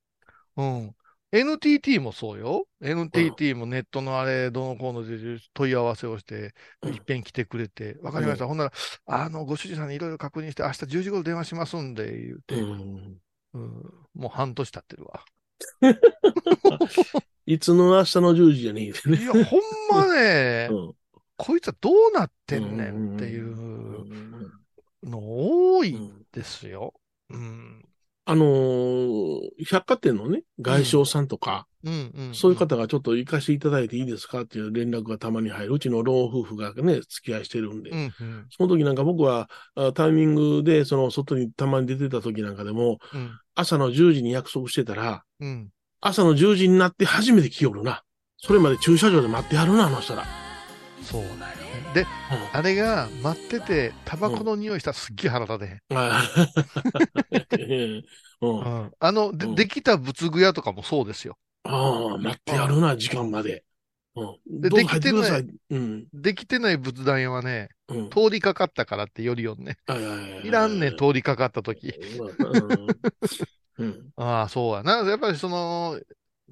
[0.56, 0.96] うん。
[1.34, 2.68] NTT もそうよ。
[2.80, 8.46] NTT もネットのあれ、どのこうので問い合わせをして、いっぺん来てくれて、わかりました。
[8.46, 8.72] ほんなら、
[9.06, 13.20] あの、ご主人さんにいろいろ確認して、明日10時頃電話しますんで、言うて、うん、
[14.14, 15.24] もう半年経ってるわ。
[17.46, 19.18] いつの明日の10時じゃねえね。
[19.18, 20.68] いや、ほんまね、
[21.36, 23.56] こいつはどうなってんねんっていう
[25.02, 26.94] の多いんですよ。
[27.30, 27.84] うん。
[28.26, 31.66] あのー百貨店のね、外商さんとか、
[32.32, 35.74] そういう方がちょっと行かせていただいていいですかっていう連絡がたまに入る。
[35.74, 37.90] うちの老夫婦がね、付き合いしてるんで。
[38.50, 42.98] その時なんか僕はあタイミングで、その外にたまに出てた時なんかでも、
[43.54, 45.68] 朝の10時に約束してたら、うん。
[46.00, 48.02] 朝の10時になって初めて来よるな。
[48.38, 50.24] それまで駐車場で待ってはるな、あの人ら。
[51.02, 51.63] そうだよ
[51.94, 52.02] ね。
[52.02, 52.06] で、
[52.52, 55.80] あれが待ってて、タバコの匂いしたらすっげえ腹立てへん。
[58.40, 61.38] うん あの、で、できた仏具屋とかもそうですよ。
[61.64, 63.64] ああ、待ってやるな、時間まで。
[64.16, 64.60] うん。
[64.60, 65.46] で、できてない。
[65.70, 66.06] うん。
[66.12, 69.76] できてない仏壇屋はね、うん通りかかったからってよりよんね。
[70.44, 71.92] いらんねん、通りかかった時。
[73.78, 74.12] うん。
[74.16, 74.98] ああ、そうやな。
[74.98, 76.00] やっぱりその、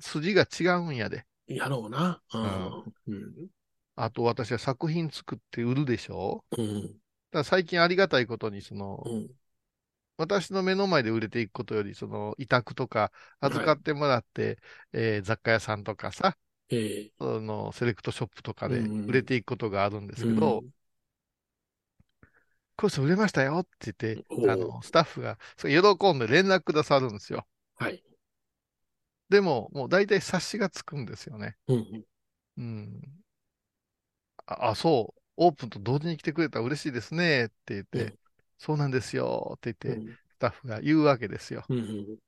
[0.01, 1.25] 筋が違うんやで。
[1.47, 2.21] やろうな。
[2.33, 3.51] うん。
[3.97, 6.45] あと私は作品作って売るでしょ？
[6.57, 7.01] うん。
[7.33, 9.13] だ最近ありがたいことに、その、
[10.17, 14.59] 私の目の前で売れていくことより、その、委託とか預かってもらって、
[14.93, 16.37] えー雑貨屋さんとかさ、
[16.71, 20.65] えその、セレクトショップとかでうん売れていくことがあるんですけど、
[22.77, 27.47] これ売れましたよって言って、あの、スタッフが、喜んで連絡くださるんですよ。
[27.77, 28.03] はい。
[29.29, 31.57] でも、もう大体察しがつくんですよね。
[31.69, 32.05] うん。
[32.59, 33.03] うん。
[34.47, 35.21] あ、あそう。
[35.37, 38.15] オープンと同時に来てくれたら嬉しいですねって言って、
[38.59, 41.65] そうなんですよって言って、スタッフが言うわけですよ。
[41.69, 42.19] うん。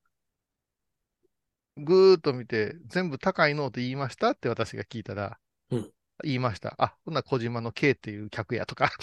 [1.77, 5.39] ぐーっと見て、全部高いのって言いましたって私が聞いたら、
[5.71, 5.91] うん
[6.23, 6.77] 言いました。
[6.79, 8.93] あ、ほんなら小島の K っていう客やとか。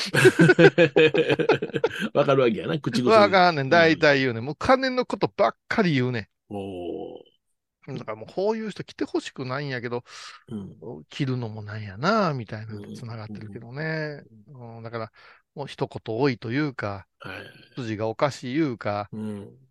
[2.14, 3.12] わかるわけやな、口癖。
[3.12, 3.70] わかんねん。
[3.70, 4.46] 大体言うねん。
[4.46, 6.28] もう金のことばっかり言うねん。
[6.50, 7.20] お
[7.88, 10.04] だからもうこういう人来てほしくないんやけど、
[11.10, 14.24] 着るのもなんやな、みたいなのと繋がってるけどね。
[14.54, 15.12] うん、だから、
[15.56, 17.08] もう一言多いというか、
[17.76, 19.10] 筋がおかしいいうか、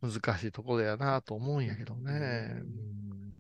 [0.03, 2.11] 難しいところやなと思うんやけどね。
[2.13, 3.33] うん。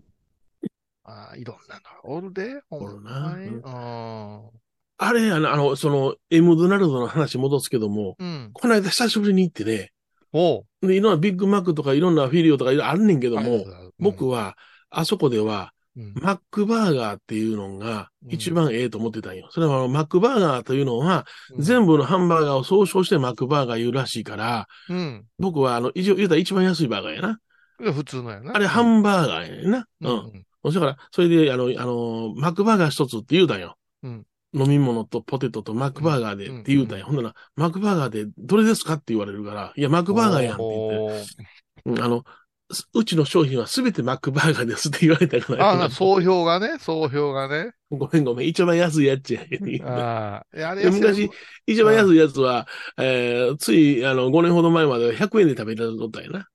[1.05, 3.49] ああ、いろんなのがおるで、ほんまに。
[3.49, 4.51] うん。
[5.03, 8.51] あれやな、あの、その、エムドナルドの話戻すけども、うん。
[8.53, 9.93] この間久しぶりに行ってね、
[10.33, 13.65] おで、いろんなビッグマックとかいろんなフィリオとかいろいろあるねんけども、
[14.01, 14.57] 僕は、
[14.91, 15.73] あそこでは、
[16.15, 19.49] マックバーガーっていうのが一番ええと思ってたんよ。
[19.51, 21.27] それはマックバーガーというのは、
[21.59, 25.25] 全部のハンバーガーを総称してマックバーガー言うらしいから、うん。
[25.39, 27.39] 僕はあの、一応言うたら一番安いバーガーやな。
[27.93, 28.55] 普通のやな。
[28.55, 29.87] あれハンバーガーやねんな。
[30.01, 30.73] うん。
[30.73, 33.77] だから、それで、あの、あの、マックバーガー一つって言うたんよ。
[34.03, 34.27] うん。
[34.53, 37.05] 飲み物とポテトとマックバーガーでって言うたんや。
[37.05, 41.27] ほんなら、マックバーガーでどれですかって言われるから、いや、マックバーガーやんって言って。
[41.87, 42.25] うん、あの、
[42.95, 45.71] うちの商品はすべてマックバーガーですって言われたから。
[45.71, 47.73] あな総評がね、総評がね。
[47.91, 48.49] ごめんごめん。
[48.49, 49.43] 一番安いやつや。
[49.85, 50.57] ああ。
[50.57, 51.29] いやあれで昔、
[51.67, 56.47] 一番安いやつは、えー、つい、あの、5年ほど前までは100円で食べれとったんやな。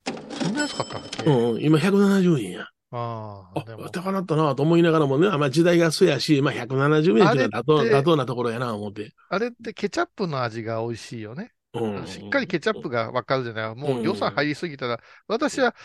[0.42, 1.30] そんな安かったっけ？
[1.30, 2.62] うん、今170円や。
[2.92, 3.60] ああ。
[3.60, 9.12] あ、高なったなと思いながらもね、まあ時代がそうやし、まあ170円っていうのは妥当なところやな思って。
[9.30, 11.52] あれってケチャップの味が美味しいよね。
[11.74, 12.08] うん。
[12.08, 13.76] しっかりケチャップがわかるじゃない。
[13.76, 15.76] もう予算入りすぎたら、私は、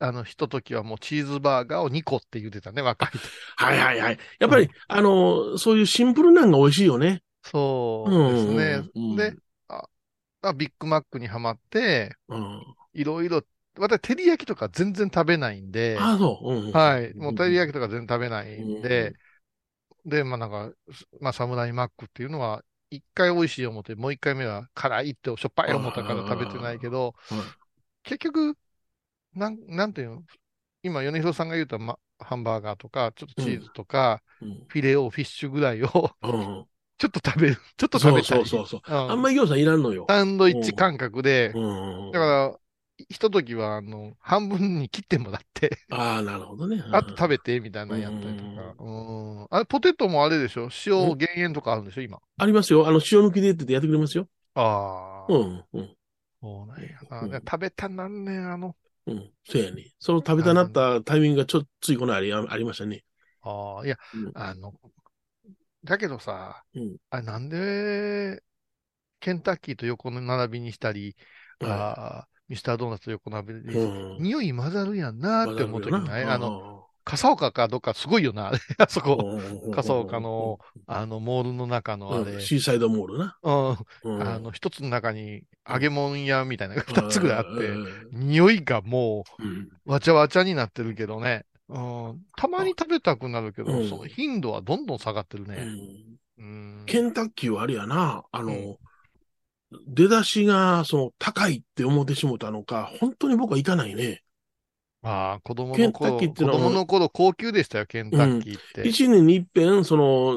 [0.00, 3.30] あの、ひとときはもうチーズバーガーを2個って言ってたね、若い時。
[3.56, 4.18] はいはいはい。
[4.40, 7.22] やっぱり、あの、そういうシンプルなんが美味しいよね。
[7.44, 8.82] そうですね。
[8.94, 9.36] うんで、
[9.68, 9.88] あ、
[10.42, 12.62] あビッグマックにはまって、うん。
[12.94, 13.42] いろいろ、
[13.78, 16.54] 私、照り焼きとか全然食べないんで、あ、そう。
[16.54, 16.72] うん。
[16.72, 17.14] はい。
[17.14, 19.14] もう照り焼きとか全然食べないんで、
[20.04, 20.72] で、まあなんか、
[21.20, 27.14] まあサムライマックっていうのは、一回美味しい思って、もう一回目は辛いってしょっぱい思ったから食べてないけど、
[28.04, 28.56] 結局、
[29.34, 30.22] なん、なんていうの？
[30.82, 35.88] 今、米広さんが言うと、ま、ハンバーガーとか、ちょっとチーズとか、うんフィレオフィッシュぐらいを、
[36.22, 36.66] うん。
[36.96, 38.38] ちょっと食べる、 ちょっと食べたい。
[38.38, 39.04] そうそうそうそう。
[39.04, 40.06] うんあんまり餃子いらんのよ。
[40.08, 42.12] サンドイッチ感覚で、うん。
[42.12, 42.56] だから、
[43.08, 46.84] ひとときは、あの、半分に切ってもらって、ああ、なるほどね。
[46.92, 48.74] あと食べて、みたいなのやったりとか。
[48.78, 49.46] うん。
[49.50, 50.68] あれ、ポテトもあれでしょ？
[50.86, 52.02] 塩減塩とかあるんでしょ？
[52.02, 52.20] 今。
[52.38, 52.86] ありますよ。
[52.86, 54.28] あの、塩抜きでってやってくれますよ。
[54.54, 55.32] ああ。
[55.32, 55.64] うん。
[55.72, 55.96] うん。
[56.42, 57.26] そうなんやな。
[57.26, 58.76] ね食べたなんねん、あの。
[59.06, 59.30] うん。
[59.44, 59.86] そうやね。
[59.98, 63.04] その食べたなったタイミングがちょっとついこのありあありましたね。
[63.42, 63.96] ああ、いや、
[64.34, 64.72] あの、
[65.84, 66.96] だけどさ、うん。
[67.10, 68.42] あなんで、
[69.20, 71.16] ケンタッキーと横の並びにしたり、
[71.60, 74.16] あーミスタードーナツと横並びに、うん。
[74.18, 76.24] 匂い混ざるやんなーって思うときない？
[76.26, 76.79] あの、
[77.10, 79.40] 笠岡かどっかすごいよな、 あそこ。
[79.74, 82.34] 笠岡の、あの、モールの中のあれ。
[82.34, 83.36] うんシーサイドモールな。
[83.42, 83.78] うん。
[84.04, 89.24] うんあの、一つの中に揚げ物屋みたいな二つぐらいあってう、匂いがも
[89.86, 91.46] うわちゃわちゃになってるけどね。
[91.68, 92.22] うん。
[92.36, 95.66] たまに食べたくなるけど、うんその頻度はどんどん下がってるね。
[96.86, 98.78] ケンタッキーはあれやな、あの、
[99.86, 104.22] 出だしが、その、高いって思ってしもたのか、本当に僕は行かないね。
[105.02, 108.86] ああ、子供ケンタの頃、子ッキーってのは供の頃高級でしたよ、ケンタッキーって。
[108.86, 110.34] 一年に一遍、その、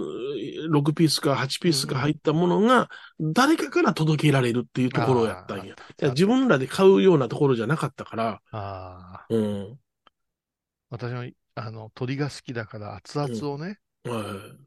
[0.71, 5.76] 6ピースか8ピースか入ったものが、誰かから届けられるっていうところをやったんや。
[5.97, 9.26] じゃあ自分らで買うようなところじゃなかったから、ああ。
[9.30, 9.80] うん。
[10.89, 14.21] 私も、あの、鳥が好きだから熱々をね、は
[14.60, 14.63] い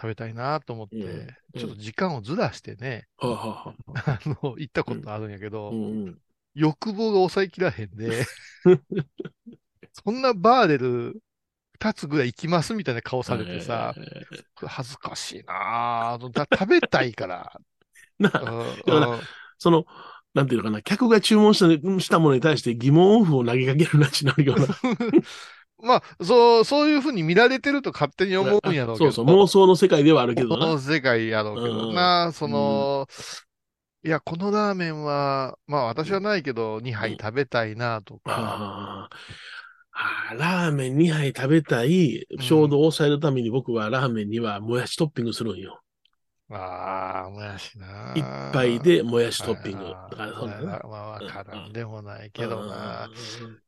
[0.00, 1.60] 食べたいなと思って、うん。
[1.60, 3.74] ちょっと時間をずらしてね、はあは
[4.06, 6.18] あ の、行ったことあるんやけど、うんうん
[6.54, 8.24] 欲望が抑えきらへんで、
[9.92, 11.22] そんなバーレル
[11.80, 13.94] 二つぐらい行きますみたいな顔されてさ、
[14.56, 17.60] 恥ずかしいなぁだ食べたいから。
[18.18, 18.30] な、
[18.86, 19.20] うん
[19.56, 19.84] その、
[20.34, 24.66] なんていうのかな、客が注文したしたものに対して疑問符を投げかけるなしなるような。
[25.82, 29.12] まあ、そう、そういうふうに見られてると勝手に思うんやろうけど。
[29.12, 30.66] そうそう、妄想の世界ではあるけどな。
[30.66, 33.06] この世界やろうけどな、その、
[34.02, 38.56] いや、このラーメンは、まあ私はないけど、2杯食べたいなとか、
[39.92, 45.82] ああラーメン2杯食べたい、衝動を抑えるために僕はラーメンにはもやしトッピングするんよ。
[46.50, 47.86] ああ、もやしな。
[48.14, 49.96] 一杯でもやしトッピング。
[50.10, 50.62] だあからそうだな。
[50.62, 53.10] まあ、まあわからんでもないけどな。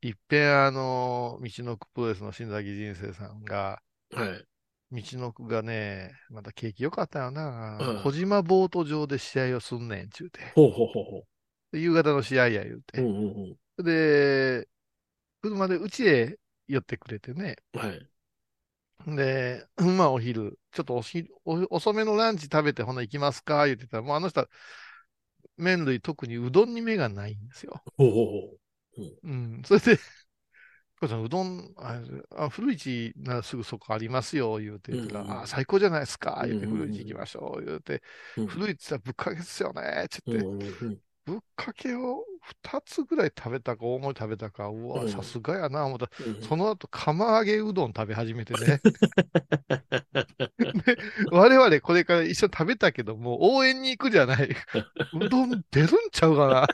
[0.01, 4.45] いっぺん、あの、道のくプロレスの新崎人生さんが、はい。
[4.93, 7.79] 道のくがね、また景気良かったよな。
[7.79, 10.39] うん小島ボート場で試合をすんねん、ちゅうて。
[10.55, 11.27] ほうほうほうほ
[11.71, 12.99] で夕方の試合や言うて。
[12.99, 13.01] う。
[13.01, 14.67] うんうんで、
[15.41, 17.57] 車でうちへ寄ってくれてね。
[17.73, 17.81] うん。
[17.81, 18.07] はい。
[19.07, 24.49] で、まあお昼、ちょっとお昼お遅めのランチ食べてほな行きますか言ってたら、もうあの人は
[25.57, 27.83] 麺類特にうどんに目がないんですよ。
[27.97, 28.57] ほうほうほ
[29.23, 29.61] うん。
[29.65, 29.99] それで、
[31.05, 32.01] うどん、あ
[32.37, 38.01] あ古市ならすぐそこありますよ、言うてうんうんあ最高じゃないですか、言うて、うんうん古市行きましょう、言うて、
[38.35, 40.31] うん古市って言ったらぶっかけですよね、ちう。
[40.31, 48.81] ょっと、うんうんうんぶっかけを2つぐらい食べたか、大盛り食べたか、うわ、うんさすがやな、思ったら、うんその後、釜揚げうどん食べ始めてね。
[50.85, 50.97] で、
[51.31, 54.49] 我々これから一緒に食べたけど、もう応援に行くじゃない。
[55.13, 56.67] うどん出るんちゃうかな。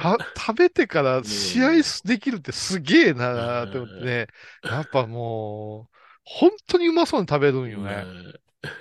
[0.00, 1.70] た食べてから試合
[2.04, 4.26] できるってすげえなーって思ってね。
[4.62, 8.04] やっぱもう、本当にうまそうに食べるんよね。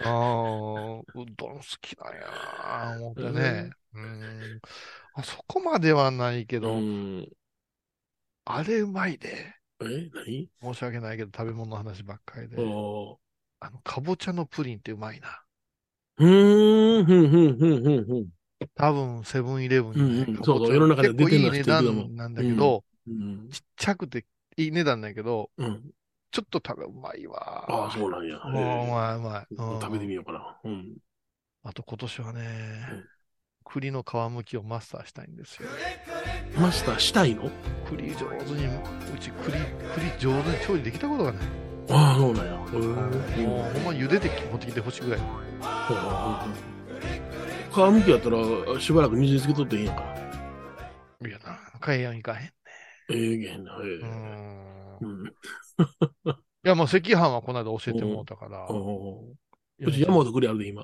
[0.03, 1.03] ああ、う
[1.37, 3.71] どん好きなんやなー思ってね。
[3.93, 4.59] うん。
[5.15, 6.77] あそこまではないけど、
[8.45, 9.53] あれうまいで。
[9.81, 10.49] え何？
[10.61, 12.57] 申し訳ないけど食べ物の話ばっかりで。
[12.57, 13.19] お
[13.59, 15.41] あの、かぼちゃのプリンってうまいな。
[16.17, 18.27] うーん、ふんふんふんふんふん。
[18.75, 23.49] 多分セブンイレブンうんにねうんそうそう世の中で出てるのはいい値段なんだけど、うん。
[23.51, 24.25] ちっちゃくて
[24.57, 25.83] いい値段だけど、うん。
[26.31, 27.65] ちょっとただうまいわ。
[27.69, 28.41] ああ、そうなんや。
[28.43, 28.55] うんう
[28.91, 29.55] まいうまい。
[29.55, 30.57] うん食べてみようかな。
[30.63, 30.97] うん。
[31.63, 32.41] あと今年はね
[32.91, 33.05] うん、
[33.63, 35.69] 栗の皮むきをマスターしたいんですよ。
[36.59, 37.49] マスターしたいの？
[37.89, 39.57] 栗上手に、うち栗、
[39.95, 41.43] 栗上手に調理できたことがない。
[41.89, 42.57] ああ、そうなんや。
[42.57, 42.81] ほん
[43.85, 45.19] ま茹でて持ってきてほしいぐらい。
[47.71, 48.37] 皮むきやったら、
[48.79, 50.03] しばらく水につけとっていいんか。
[51.25, 52.51] いやな、買えやんいかへん。
[53.09, 53.79] ええげんな。
[53.83, 54.97] えうえん。
[55.01, 55.33] うん。
[56.27, 56.31] い
[56.63, 58.65] や、もう赤飯はこの間教えてもらったから。
[58.69, 59.23] お
[59.79, 60.83] うち山本栗あるで、今。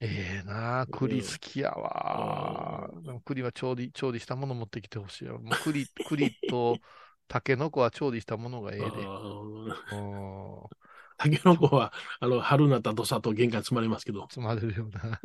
[0.00, 2.90] ええなあ、栗好きやわ。
[3.24, 5.38] 栗は調理、調理したもの持ってきてほしいよ。
[5.38, 6.78] もう栗、栗と
[7.28, 8.86] タケノコは調理したものがええで。
[11.24, 14.26] うんタケノコは、あの、春になったとさと玄関積まれますけど。
[14.28, 15.18] 積まれるような。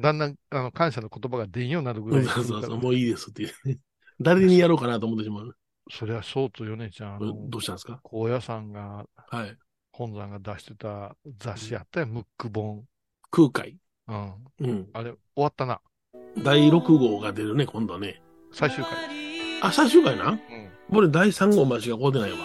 [0.00, 3.78] だんだん、あの、感謝の言葉が出んようになるぐらいそうそうそう、もういいですっていうね。
[4.20, 5.56] 誰にやろうかなと思ってしまう。
[5.90, 7.48] それはそうとよねちゃん。
[7.48, 8.00] どうしたんですか？
[8.02, 9.56] 高野山が、はい。
[9.92, 12.84] 本山が出してた雑誌やったよ、ムック本。
[13.30, 13.78] 空海。
[14.08, 14.34] うん。
[14.60, 14.88] うん。
[14.92, 15.80] あれ、終わったな。
[16.42, 18.20] 第6号が出るね、今度はね。
[18.52, 18.92] 最終回。
[19.62, 20.30] あ、最終回な？
[20.30, 20.38] うん。
[20.90, 22.38] 俺第3号までしか買うてないわ。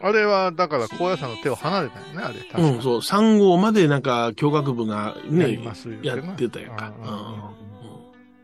[0.00, 2.40] あれは、だから、高野山の手を離れたよね、あれ。
[2.40, 2.98] 確かうん、そう。
[2.98, 6.92] 3号までなんか、教学部がやりね、ますよやってたやんか。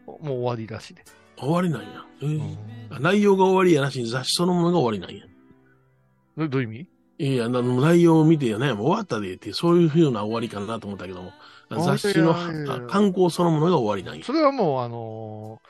[0.06, 1.04] もう終わりらしいで。
[1.38, 2.04] 終わりなんや。
[2.22, 2.56] えー
[3.00, 5.26] 内容が終わりやなしに雑誌そのものが終わりなんや。
[6.36, 6.86] どどういう意
[7.18, 7.32] 味？
[7.32, 11.32] いや、な内容を見てよね、もう終わったでって、そういうふうな終わりかなと思ったけども、
[11.70, 14.24] 雑誌のあいやいやいやあ観光そのものが終わりなんや。
[14.24, 15.68] それはもう、あのー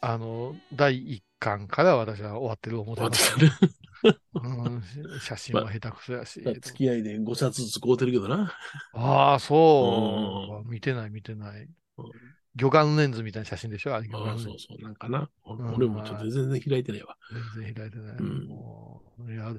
[0.00, 3.34] あの、第一巻から私は終わってる思って終わっます。
[3.34, 3.72] てたね。
[4.34, 6.40] うん写真は下手くそやし。
[6.40, 8.52] 付き合いで5冊ずつ買うてるけどな。
[8.92, 10.68] ああ、そう。
[10.70, 11.68] 見てない、見てない
[11.98, 12.10] うん。
[12.56, 13.94] 魚眼レンズみたいな写真でしょ？
[13.94, 15.20] あれ、魚眼そうそう、なんかな。
[15.20, 15.30] ん
[15.74, 17.16] 俺もちょっと全然開いてないわ。
[17.54, 18.16] 全然開いてない。
[18.16, 19.52] うんいや、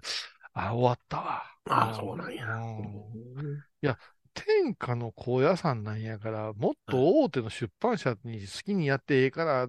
[0.53, 1.43] あ、終わったわ。
[1.69, 2.45] ああ、そうなんや。
[2.55, 3.63] うん
[4.35, 9.67] 天下の高野山なんやから、もっと大手の出版社に好きにやってええから、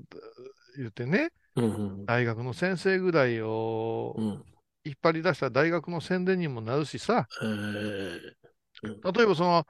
[0.76, 4.44] 言ってね、うんうん大学の先生ぐらいをうん。
[4.84, 9.12] 引っ張り出したら大学の宣伝にもなるしさ、えー。
[9.12, 9.66] 例えばその、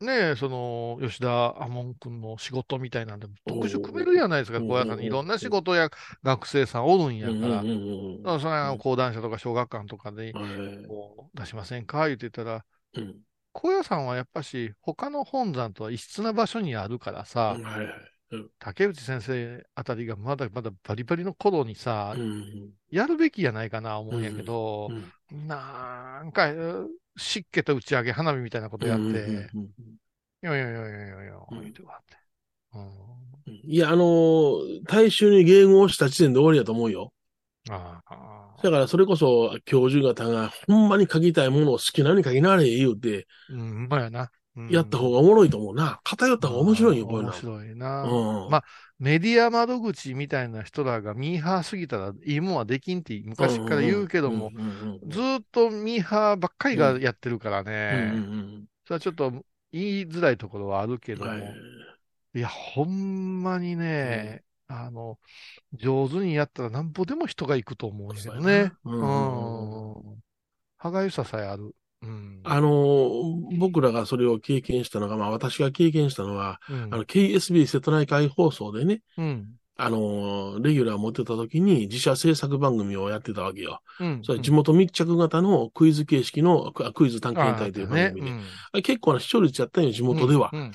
[0.00, 5.06] ねえ、その、吉田亜門君の仕事みたいなんで、特殊組めるじゃないですか、おー高野山に。
[5.06, 5.88] いろんな仕事や
[6.22, 7.38] 学生さんおるんやから。
[7.38, 12.06] うんうんうんだからそれは講談社とか小学館とかでうんこう出しませんか？
[12.08, 12.64] 言ってたら、
[12.96, 13.16] うん。
[13.52, 17.86] 高野山はやっぱし他の本山とは異質な場所にあるからさ、はいはい。
[18.58, 29.68] 竹内先生あたりがまだまだバリバリの頃にさ、うんやるべきやないかな思うんやけどう、んなんか、う湿気と打ち上げ花火みたいなことやって、うんうんうん
[30.44, 31.60] いやいやいやいやいやいや、うん。
[31.62, 32.18] 言ってわって。
[32.74, 32.82] うん。
[32.82, 33.60] うん。
[33.64, 37.14] いや、あのー大衆に迎合した時点で終わりだと思うよ。
[37.70, 38.44] ああ。
[38.62, 44.30] だからそれこそ教授方がほんまに書きたいものを好きなように書きなれ言うて、うん、まやな。
[44.56, 46.00] うんやった方がおもろいと思うな。
[46.04, 47.40] 偏った方が面白いよ、こういうの面。
[47.40, 48.02] 白いな。
[48.04, 48.64] うんまあ
[49.00, 54.52] メディア窓口みたいな人らがミーハーすぎたらいいもんはできんって昔から言うけども、
[55.08, 59.32] ずーっとミーハーばっかりがやってるからうんね、うんそれはちょっと
[59.72, 61.42] 言いづらいところはあるけども、はい
[62.34, 65.18] いや、ほんまにね、あの、
[65.72, 68.72] 上手にやったらなんぼでも人が行くと思うんだよね。
[68.84, 70.22] そうん。
[70.78, 71.74] 歯がゆささえある。
[72.04, 72.40] うん。
[72.44, 79.46] あのー僕らがそれを経験したのが、まあ私が経験したのは、うんあの KSB 瀬戸内海放送でね、うん。
[79.76, 83.80] あのーレギュラー持ってた時に自社制作番組をやってたわけよ。
[84.00, 84.20] うん。
[84.22, 88.30] それ地元密着型のクイズ形式のククイズ探検隊という番組で。
[88.30, 88.40] ね
[88.72, 90.50] あれ結構な視聴率やったんよ、地元では。
[90.52, 90.72] うん。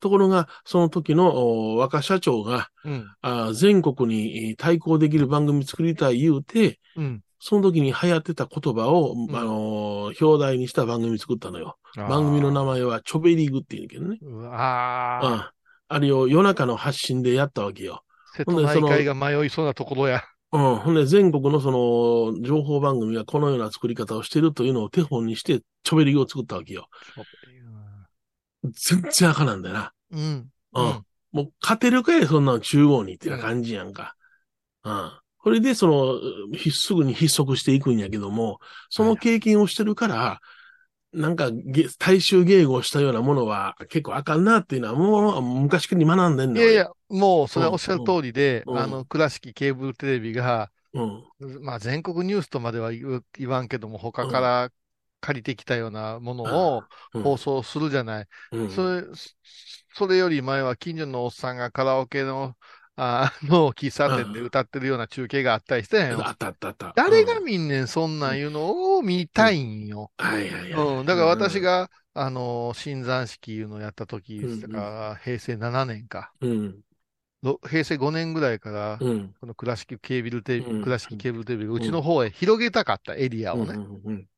[0.00, 3.06] ところが、その時のお若社長が、うん。
[3.20, 7.22] あ全国にえー対抗できる番組作りたい言うて、うん。
[7.40, 11.76] その時に流行ってた言葉を、んあのー表題にした番組作ったのよ。
[11.96, 14.18] 番組の名前はチョベリグって言うけどね。
[14.22, 14.52] うわうん。
[14.52, 15.52] あ、
[15.88, 18.02] あれを夜中の発信でやったわけよ。
[18.36, 20.22] 瀬戸内海が迷いそうなところや。
[20.52, 20.76] うん。
[20.76, 26.88] ほんで、全国のその、情報番組がこのような作り方をしてるというのを手本にして、チョベリグを作ったわけよ。
[28.62, 29.92] 全然あかなんだよな。
[30.10, 30.20] うん。
[30.74, 31.04] うん。
[31.32, 34.14] もう勝てるかい、そんなの中央にってな感じやんか。
[34.84, 35.12] うん。
[35.38, 38.60] これで、その、ひすぐに筆足していくんやけども、
[38.90, 40.40] その経験をしてるから、
[41.12, 46.62] なんか、げ大衆迎合したようなものは結構あかんなっていうのは、もう昔から学んでんねん。
[46.62, 51.02] いやいや、もうそれはおっしゃる通りで、うんうんあの、倉敷ケーブルテレビが、俺。
[51.02, 51.62] うん。
[51.62, 54.70] まあ全国ニュースとまでは言わんけども、他から
[55.20, 56.82] 借りてきたようなものを
[57.14, 58.26] うん放送するじゃない。
[58.52, 59.34] うんそれ、そ
[59.94, 62.54] それより前は近所のおっさんがカラオケの、
[63.00, 66.92] あの、喫茶店で歌ってるような中継があったりしてんよあったあったあった。
[66.94, 70.10] 誰うんが見んねん、そんなんいうのを見たいんよ。
[70.18, 70.98] はいはいはい。
[70.98, 71.06] うん。
[71.06, 76.32] だから私が、あの、新山式いうのをやった時、だから平成7年か。
[76.40, 76.82] うん。
[77.42, 79.34] ろ平成5年ぐらいから、うん。
[79.40, 83.74] この倉敷ケーブルテレビ、うん倉敷ケーブルテレビがうちの方へ広げたかったエリアをね。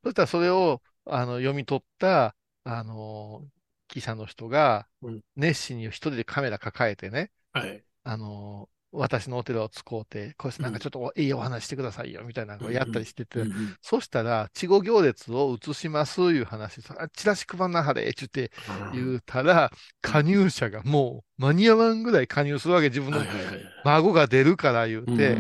[0.05, 3.47] そしたらそれを、あの、読み取った、あの、
[3.89, 7.85] 記者の人がうん、熱心に一人でカメラ抱えてね、はい。
[8.11, 13.77] あの、私のお寺を使うて、これなんかちょっといいお話してくださいよ、みたいなのをやったりしてて、うんうん。
[13.81, 18.51] そしたら、稚語行列を移します、いう話、あチラシ配んなはれ、ちゅって
[18.93, 19.71] 言うたら、
[20.03, 23.21] 加入者がもう間に合わんぐらい加入するわけ、自分の。
[23.85, 25.35] 孫が出るから言うて、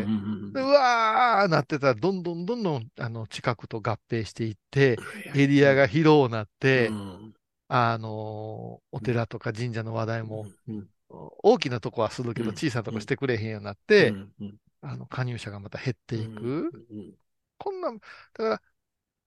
[0.55, 4.97] うわーなってたら、どんどんどんどん、あの、近くと合併していって、
[5.35, 7.35] エリアが広くなって、うん。
[7.67, 12.57] あの、お寺とか神社の話題も、うん大きなとこはするけど、うん。
[12.57, 14.15] 小さなとこしてくれへんようになって、
[14.81, 16.71] あの、加入者がまた減っていく。
[16.91, 17.15] うん。
[17.59, 18.03] こんなん、だ
[18.35, 18.63] から、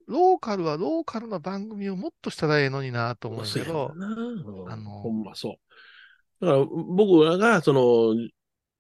[0.08, 3.94] ローカルはローカルな番組をもっとしたらええのになと思うんだけど、
[4.68, 5.58] あのほんまそ
[6.42, 6.46] う。
[6.46, 8.16] だから僕らが、その、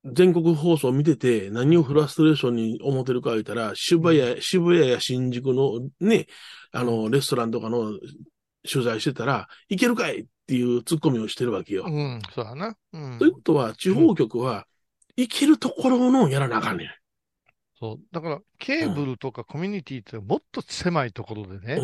[0.05, 6.27] 全国放送を見てて何をフラストレーションに思ってるか言ったら、渋谷、渋谷や新宿のね、
[6.73, 7.97] あの、レストランとかの
[8.69, 11.85] 取材してたら、いけるかいっていうツッコミをしてるわけよ。
[11.87, 12.75] うん、そうだな。
[12.91, 13.17] うん。
[13.17, 14.67] ということは、地方局は、
[15.15, 16.87] いけるところのやらなあかんねん。
[17.79, 17.99] そう。
[18.11, 21.75] だから、ケーブルとかコミュニティってもっと狭いところでね、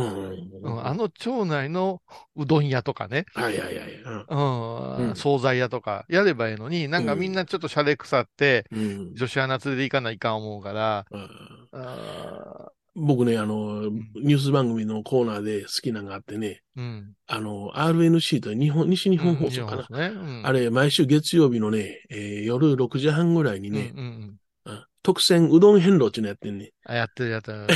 [0.61, 0.85] うん。
[0.85, 2.01] あの町内の
[2.35, 3.93] うどん屋とかね、はいはいはい。
[4.01, 4.25] うん。
[4.27, 5.09] うん。
[5.09, 5.15] うん。
[5.15, 9.15] 惣菜屋とかやればいいのに、なんかみんなちょっとシャレ腐って、うん。
[9.15, 11.69] 女子アナ連れて行かないかん思うから、うん。
[11.73, 17.13] あ僕ね、あの、ニュース番組のコーナーで好きなのがあってね、ーうん。
[17.27, 19.87] あの、RNC と日本、西日本放送かな。
[19.89, 20.07] うんね。
[20.07, 24.35] うんあれ、毎週月曜日のね、えー夜6時半ぐらいにね、うんうんうんうん
[25.01, 26.71] 特選うどん変動っていうのやってんね。
[26.85, 27.67] あやってるやってる。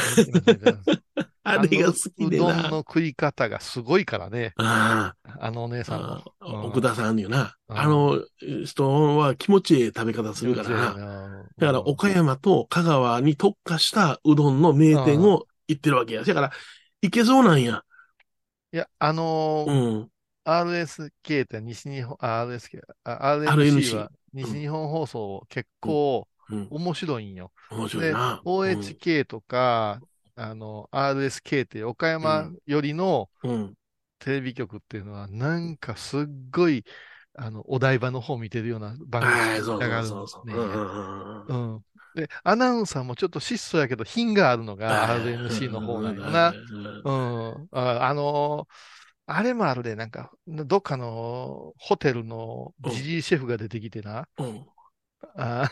[1.44, 2.70] あれが好きであのうどんな。
[2.70, 4.54] の食い方がすごいからね。
[4.58, 6.48] ああのお姉さんあの。
[6.48, 7.56] うん奥田さんによな。
[7.68, 8.22] うんあの
[8.66, 11.44] 人は気持ちいい食べ方するからな。
[11.58, 16.24] だから岡山と香川に特化したうどんの名店を行ってるわけや。
[16.24, 16.52] だから、
[17.02, 17.84] 行けそうなんや。
[18.72, 20.10] いや、あのうーん。
[20.46, 26.68] RSK って西日本、あ、RSK、あ RNC は西日本放送結構うん。
[26.70, 27.52] 面白いんよ。
[27.72, 30.02] 面白いでな。、OHK とか、
[30.36, 33.29] あの、RSK っていう岡山よりの。
[34.19, 36.21] テレビ局っていうのは、なんかすっ
[36.51, 36.86] ごい、
[37.34, 40.45] あの、お台場の方見てるような番組があるそうそうそう。
[40.47, 40.84] ね
[41.47, 41.84] う。
[42.15, 46.55] で、アナウンサーもちょっと質素やけど、品があるのが RNC の方なんよな。
[47.03, 47.67] うん。
[47.71, 48.73] ああのー
[49.25, 54.65] あれもあるで、なんか、どっかのホテルのジジイシェフが出てきてな、うん。
[55.36, 55.69] あ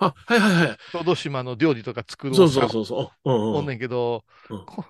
[0.00, 0.78] あ、はいはいはい。
[0.92, 3.30] 小豆島の料理とか作るそうそうそうそう。
[3.30, 4.84] うんうんおんねんけど、うんこ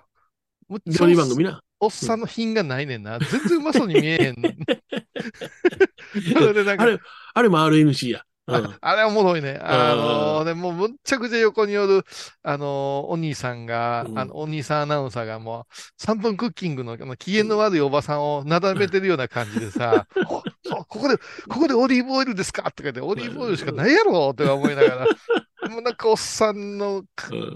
[0.69, 1.61] むっちゃ料理番組な。
[1.79, 3.19] おっさんの品がないねんな。
[3.19, 4.35] 全然うまそうに見えへん。
[6.33, 6.99] それんかあれ、
[7.33, 8.19] あれも RNC や。
[8.47, 9.59] うんああれおもろいね。
[9.61, 12.03] あのうんー、でもうむっちゃくちゃ横におる、
[12.43, 20.07] あのー、お兄さんが、うんあの、お兄さんアナウンサーがもう、3分クッキングの、機嫌の悪いおばさんをなだめてるような感じでさ、
[20.75, 21.17] ここで、
[21.49, 22.63] ここでオリーブオイルですか？
[22.71, 25.07] とか言って、オリーブオイルしかないやろとか思いながら、
[25.69, 27.03] もうなんかおっさんの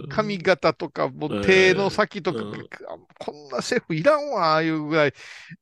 [0.10, 2.40] 髪型とか、もううん手の先とか、
[3.20, 5.14] こんなシェフいらんわ、ああいうぐらい、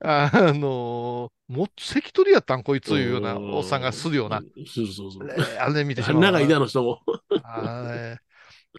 [0.01, 4.41] あのーもっと関取やったんこいついうようなおっさんがするような。
[4.65, 5.29] そうそうそう。
[5.29, 6.31] えーあれ見てしまうわ。
[6.31, 6.99] 長い田の人も。
[7.43, 8.17] あれ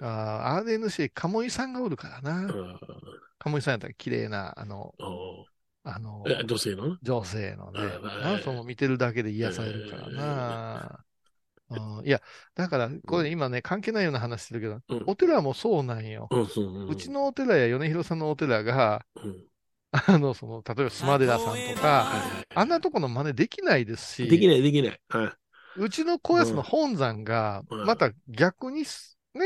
[0.01, 2.41] あー RNC、鴨居さんがおるからな。
[2.41, 2.79] うん
[3.39, 5.47] 鴨居さんやったら綺麗な、あの、お
[5.85, 6.89] あの、え女性の？
[6.89, 11.05] な女性のねうん、なんその見てるだけで癒されるからな。
[11.71, 12.07] うん。
[12.07, 12.21] いや、
[12.55, 15.03] だから、これ今ね、関係ないような話してるけど、うん。
[15.07, 16.31] お寺もそうなんよ。
[16.87, 19.45] うちのお寺や米広さんのお寺が、うん。
[19.93, 22.47] あの、その、例えばスマデラさんとはいか、はい。
[22.55, 25.01] あんなとこの真似できないですし、できない、できない。
[25.09, 25.33] はい。
[25.77, 27.87] うちの高安の本山が、うん。
[27.87, 29.45] また逆にす、ね、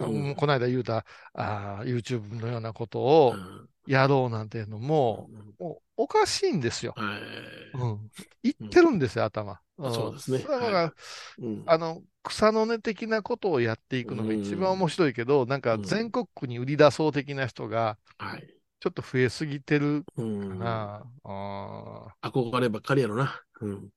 [0.00, 6.92] うんうんこの間言うた、あー YouTube のようなことをうんやろうなんていうのも、もうおかしいんですよ。
[6.94, 8.10] はいうん。
[8.42, 9.54] 言ってるんですよ、頭。
[9.54, 10.94] んそうですねだから、
[11.38, 18.46] うんあの、草の根的なことをやっていくのが一番面白いけど、なんか全国区に売り出そう的な人が、はい。
[18.80, 21.02] ちょっと増えすぎてるうんかな。
[21.24, 23.40] あー憧ればっかりやろな。
[23.62, 23.88] うん。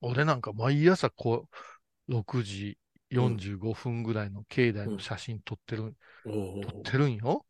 [0.00, 1.48] 俺なんか毎朝こ
[2.08, 2.78] う、6時
[3.10, 5.94] 45分ぐらいの境内の写真撮ってる、
[6.24, 7.44] お撮ってるんよ。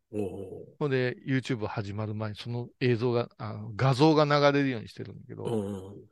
[0.79, 6.09] ほんで、YouTube 始まる前にその映像が、あの画像が流れるようにしてるんだけど、うん。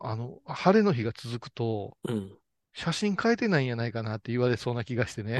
[0.00, 2.38] あの、晴れの日が続くと、うん。
[2.74, 5.38] 写真変えてないんやないかなって言われそうな気がしてね。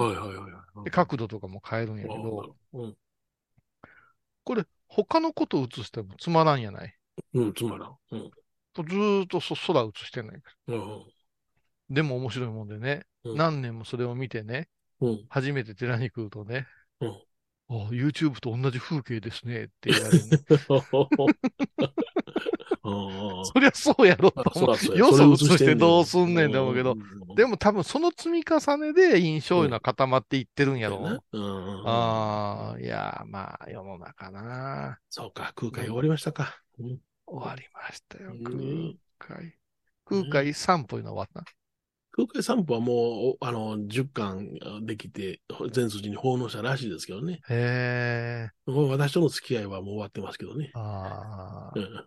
[0.85, 2.97] で角度とかも変えるんやけど、うん。
[4.45, 6.95] これ、他のこと映してもつまらんやない？
[7.35, 7.97] うん、つまらん。
[8.13, 8.31] うん。
[8.77, 10.77] ずーっとそ空映してないから。
[10.77, 11.05] うん。
[11.91, 13.37] でも面白いもんでね、うん。
[13.37, 14.69] 何年もそれを見てね、
[15.01, 15.25] うん。
[15.29, 16.67] 初めて寺に来るとね、
[17.01, 17.19] うん。
[17.69, 19.65] あ YouTube と同じ風景ですね。
[19.65, 20.39] って言われる、ね。
[22.87, 24.69] あそりゃそうやろと思う。
[24.99, 31.01] よそ映してどうすんねんって思うけど、うんでも多分その積み重ねで印象いうのは固まっていってるんやろ。
[31.01, 31.83] なうん。
[31.85, 35.01] ああ、いや、まあ、世の中な。
[35.11, 36.61] そうか、空海終わりましたか。
[36.79, 37.01] うん。
[37.27, 38.97] 終わりましたよ、うん。
[39.19, 39.59] 空海。
[40.05, 41.45] 空海散歩いうのは終わっ
[42.17, 44.49] 空海散歩はもう、おあの、10巻
[44.83, 45.41] できて、
[45.73, 47.41] 全筋に奉納したらしいですけどね。
[47.49, 47.55] た。
[47.55, 48.71] へえ。
[48.71, 50.71] もう私との付き合いはもう終わってますけどね。
[50.75, 51.81] ああう。
[51.81, 52.05] ん。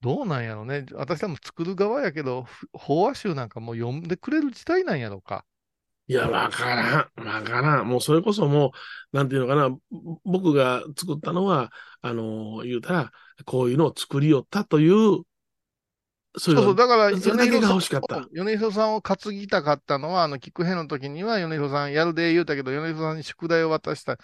[0.00, 0.86] どうなんやろね。
[0.92, 5.44] 私はも作る側やけど、ふ法話集なんかもう読んでくれる時代なんやろか。
[6.06, 7.26] いや、わからん。
[7.26, 7.88] わからん。
[7.88, 8.72] もうそれこそも
[9.12, 9.76] う、なんていうのかな。
[10.24, 13.12] 僕が作ったのは、あの、言うたら、
[13.44, 15.22] こういうのを作りよったという、
[16.36, 18.28] そそうそう、だから、それだけが欲しかった。
[18.32, 24.18] 米広さんを担ぎたかったのは、あの、聞くへの時には、米広さんやるで言うたけど、米広さんに宿題を渡した、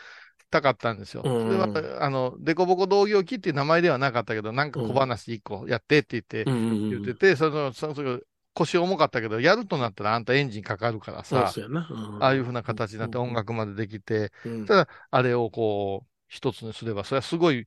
[0.50, 1.30] たかったんですよ。
[1.38, 1.52] そうん。
[1.52, 6.56] れは、あの、デコボコ同業機っていう名前ではなかったけど、なんか小話一個やってって言って、うん
[6.90, 8.20] 言ってて、その、その、その
[8.54, 11.76] 腰重かったけど、やるとなったらあんたエンジンかかるからさ、そうん。
[12.18, 14.66] ああいうふうな形になって音楽までできて、うん。
[14.66, 17.66] ただ、あれをこう、一つにすれば、それはすごい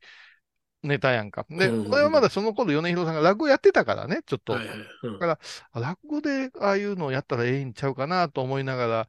[0.84, 1.46] ネタやんか。
[1.50, 4.54] で、うんこれはまだその頃、米広さんが落語やってたからね、ちょっと。
[4.54, 5.38] はいはいうんあ
[5.80, 9.08] 落語でああいうのをやったらええんちゃうかなと思いながら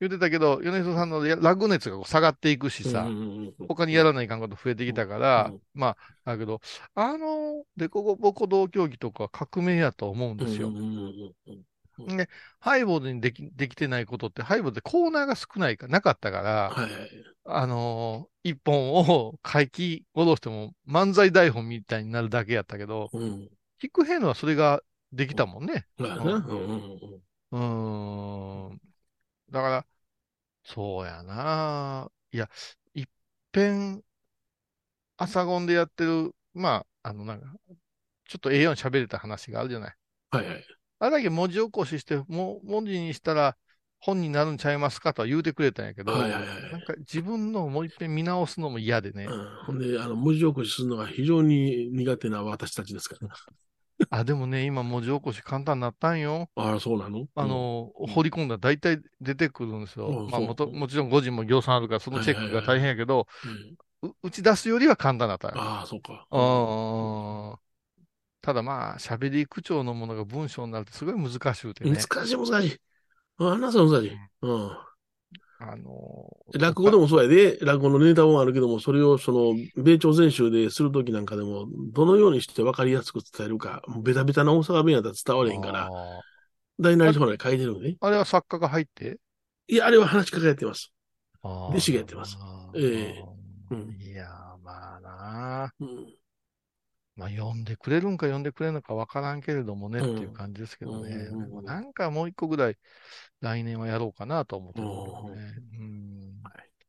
[0.00, 5.96] 言ってたけど、米広さんのや落語熱がこう下がっていくしさ、うんうんうんうん他にやらないかんこと増えてきたから、うんまあ、
[6.32, 6.60] だけど、
[6.94, 10.68] あの、デコボコ同競技とか革命やと思うんですよ。
[10.68, 11.62] うんうんうんうん
[12.60, 17.10] ハイボードにできできてないことって、ハイボードでコーナーが少ないか、なかったから、はいはい。
[17.44, 23.48] あのー一本を書き下ろしても漫才台本みたいになるだけやったけど、うん。
[23.80, 24.82] 聞くへんのはそれが
[25.12, 25.86] できたもんね。
[25.98, 26.08] うん
[27.52, 28.80] うん。
[29.50, 29.86] だから、
[30.64, 32.10] そうやな。
[32.32, 32.50] いや、
[32.94, 33.06] いっ
[33.52, 34.04] ぺん、
[35.16, 37.46] 朝ゴンでやってる、まあ、あの、なんか、
[38.26, 39.96] ちょっとええように喋れた話があるじゃない。
[40.30, 40.64] はいはい。
[41.02, 43.56] あれだけ文字起こしして、もう文字にしたら
[43.98, 49.24] 本になるんちゃいますかとは言うてくれたんやけど、はいはいはいなんか自分のをもう一遍見直すのも嫌でね。
[49.24, 53.28] うんほんで、あの、文字起こしするのが非常に苦手な私たちですから。
[54.10, 56.48] あ、でもね、今文字起こし簡単になったんよ。
[56.54, 57.26] ああ、そうなの？
[57.34, 60.08] あ、の、掘り込んだら大体出てくるんですよ。
[60.08, 63.50] まあ、うんそうもともちろん誤字も行さんあるから、そのチェックが大変やけど、うん
[64.08, 65.54] う打ち出すよりは簡単だったよ。
[65.56, 66.26] ああ、そうか。
[66.30, 66.38] う
[67.58, 67.61] ん
[68.42, 71.92] ただまあ、喋り口調のものが文章になるとすごい難しゅうてね。
[71.92, 72.78] 難しい難しい。
[73.38, 74.10] あんなそう難しい？
[74.42, 74.70] うん。
[75.64, 76.28] あの
[76.58, 85.88] 落語でもそうやで、落語のネタもあるけども、それをその、米朝全集でするときなんかでも、どのようにして分かりやすく伝えるか、もうベタベタな大阪弁やったら伝われへんから、
[86.80, 87.96] 大なりなり書いてるんでね。
[88.00, 89.20] あれは作家が入って？
[89.68, 90.92] いや、あれは話し家がやってます。
[91.44, 92.38] 弟弟子がやってます。
[92.74, 93.24] ええ
[93.70, 94.28] うんいやー、
[94.64, 96.01] まあなあうん。
[97.16, 101.10] まあ、読んでくれるんか読んでくれるのかわからんけれどもね、うんっていう感じですけどね。
[101.10, 102.76] うんうんうんなんかもう一個ぐらい
[103.40, 105.54] 来年はやろうかなと思ってるんだけどね。
[105.78, 106.42] うん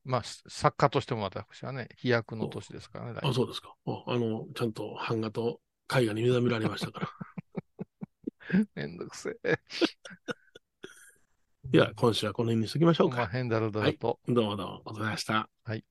[0.06, 3.20] まあ、す作家としても私はね、飛躍の年ですからね。
[3.22, 3.74] 来あ、そうですか。
[3.86, 5.62] ああの、ちゃんと版画と
[5.94, 7.10] 絵画に目覚められましたから。
[8.52, 9.58] 年 めんどくせえ。
[11.66, 13.18] では、今週はこの辺にしときましょうか。
[13.18, 14.20] まあ変だろだろと。
[14.28, 15.50] どうもどうも、お疲れ様でした。
[15.64, 15.86] はい。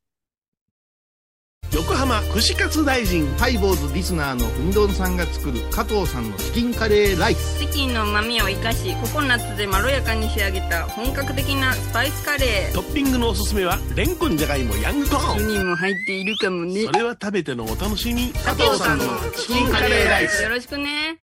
[1.82, 3.26] 横浜串カツ大臣。
[3.38, 7.58] ハイボーズリスナーのうみどんさんが作る加藤さんのチキンカレーライス。
[7.58, 12.72] チキンの旨味を生かしココナッツでまろやかに仕上げた本格的なスパイスカレー。
[12.72, 15.48] トッピングのおすすめは、レンコンじゃがいもヤングコーン。
[15.48, 16.84] にも入っているかもね。
[16.84, 18.32] それは食べてのお楽しみ。
[18.32, 19.04] 加藤さんの
[19.36, 20.40] チキンカレーライス。
[20.44, 21.18] よろしくね。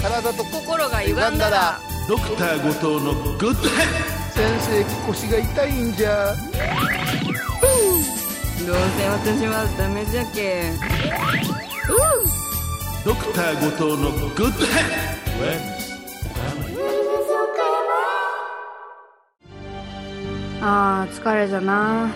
[0.00, 1.78] 体と心が歪んだら。
[2.08, 6.34] ドクター後藤のグッドヘッ先生腰が痛いんじゃ
[8.66, 10.70] どうせ私はダメじゃけ
[13.04, 15.80] ドクター後藤のグッドヘ
[20.62, 22.10] あー疲れじゃな。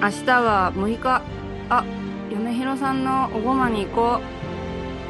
[0.00, 1.22] 明日は6日。
[1.68, 1.84] あ
[2.30, 4.20] 嫁ひろさんのおごまに行こ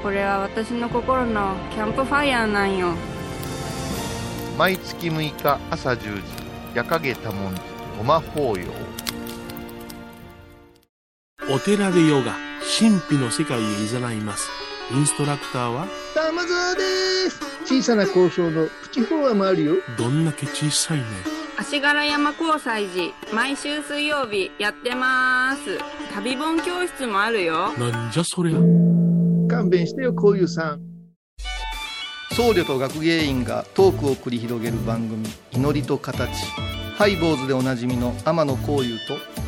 [0.00, 0.02] う。
[0.02, 2.94] これは私の心のキャンプファイヤーなんよ。
[4.58, 6.22] 毎月6日朝10時
[6.74, 7.60] 夜影多文字
[7.96, 8.87] ごま法要
[11.50, 12.36] お寺でヨガ、
[12.78, 14.50] 神秘の世界へ誘います。
[14.92, 19.74] インストラクターは、玉沢です小さな交渉のプチフォアもあるよ。
[19.96, 21.04] どんだけ小さいね。
[21.58, 25.78] 足柄山交際時毎週水曜日やってます
[26.14, 28.58] 旅本教室もあるよなんじゃそりゃ。
[29.48, 30.80] 勘弁してよ、こういうさん。
[32.32, 36.28] 僧侶と学芸員がトークを繰り広げる番組「祈りと形」
[36.96, 39.47] ハイボーズでおなじみの天野幸雄と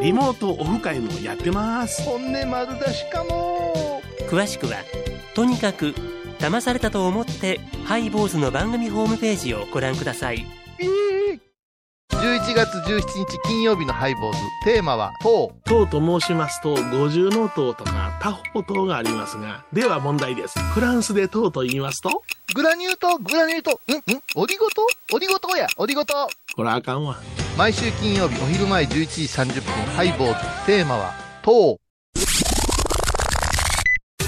[0.00, 2.02] リモートオフ会もやってます。
[2.02, 4.00] 本音丸出しかも。
[4.30, 4.76] 詳しくは
[5.34, 5.94] とにかく
[6.38, 10.46] 騙されたと思ってハイボーズの番組ホームページをご覧ください。
[10.78, 11.40] えー。
[12.08, 14.38] 11月17日金曜日のハイボーズ。
[14.64, 20.58] テーマは「塔塔と申しますと五重の塔とか多宝塔がありますが、では問題です。
[20.58, 22.22] フランスで塔と言いますと？
[22.54, 25.66] グラニュー糖グラニュー糖んんオリゴ糖オリゴ糖や。
[25.76, 27.16] オリゴ糖これあかんわ。
[27.60, 30.34] 毎週金曜日お昼前11時30分ハイボーズ。
[30.64, 31.12] テーマは
[31.44, 31.76] 「とう」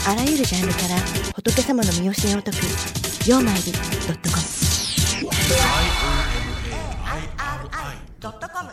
[0.07, 0.89] あらゆるジャンルから
[1.35, 2.59] 仏様の身教えを解く
[3.26, 3.72] 「曜マイり .com」
[8.20, 8.70] 「IOMAIRI.com」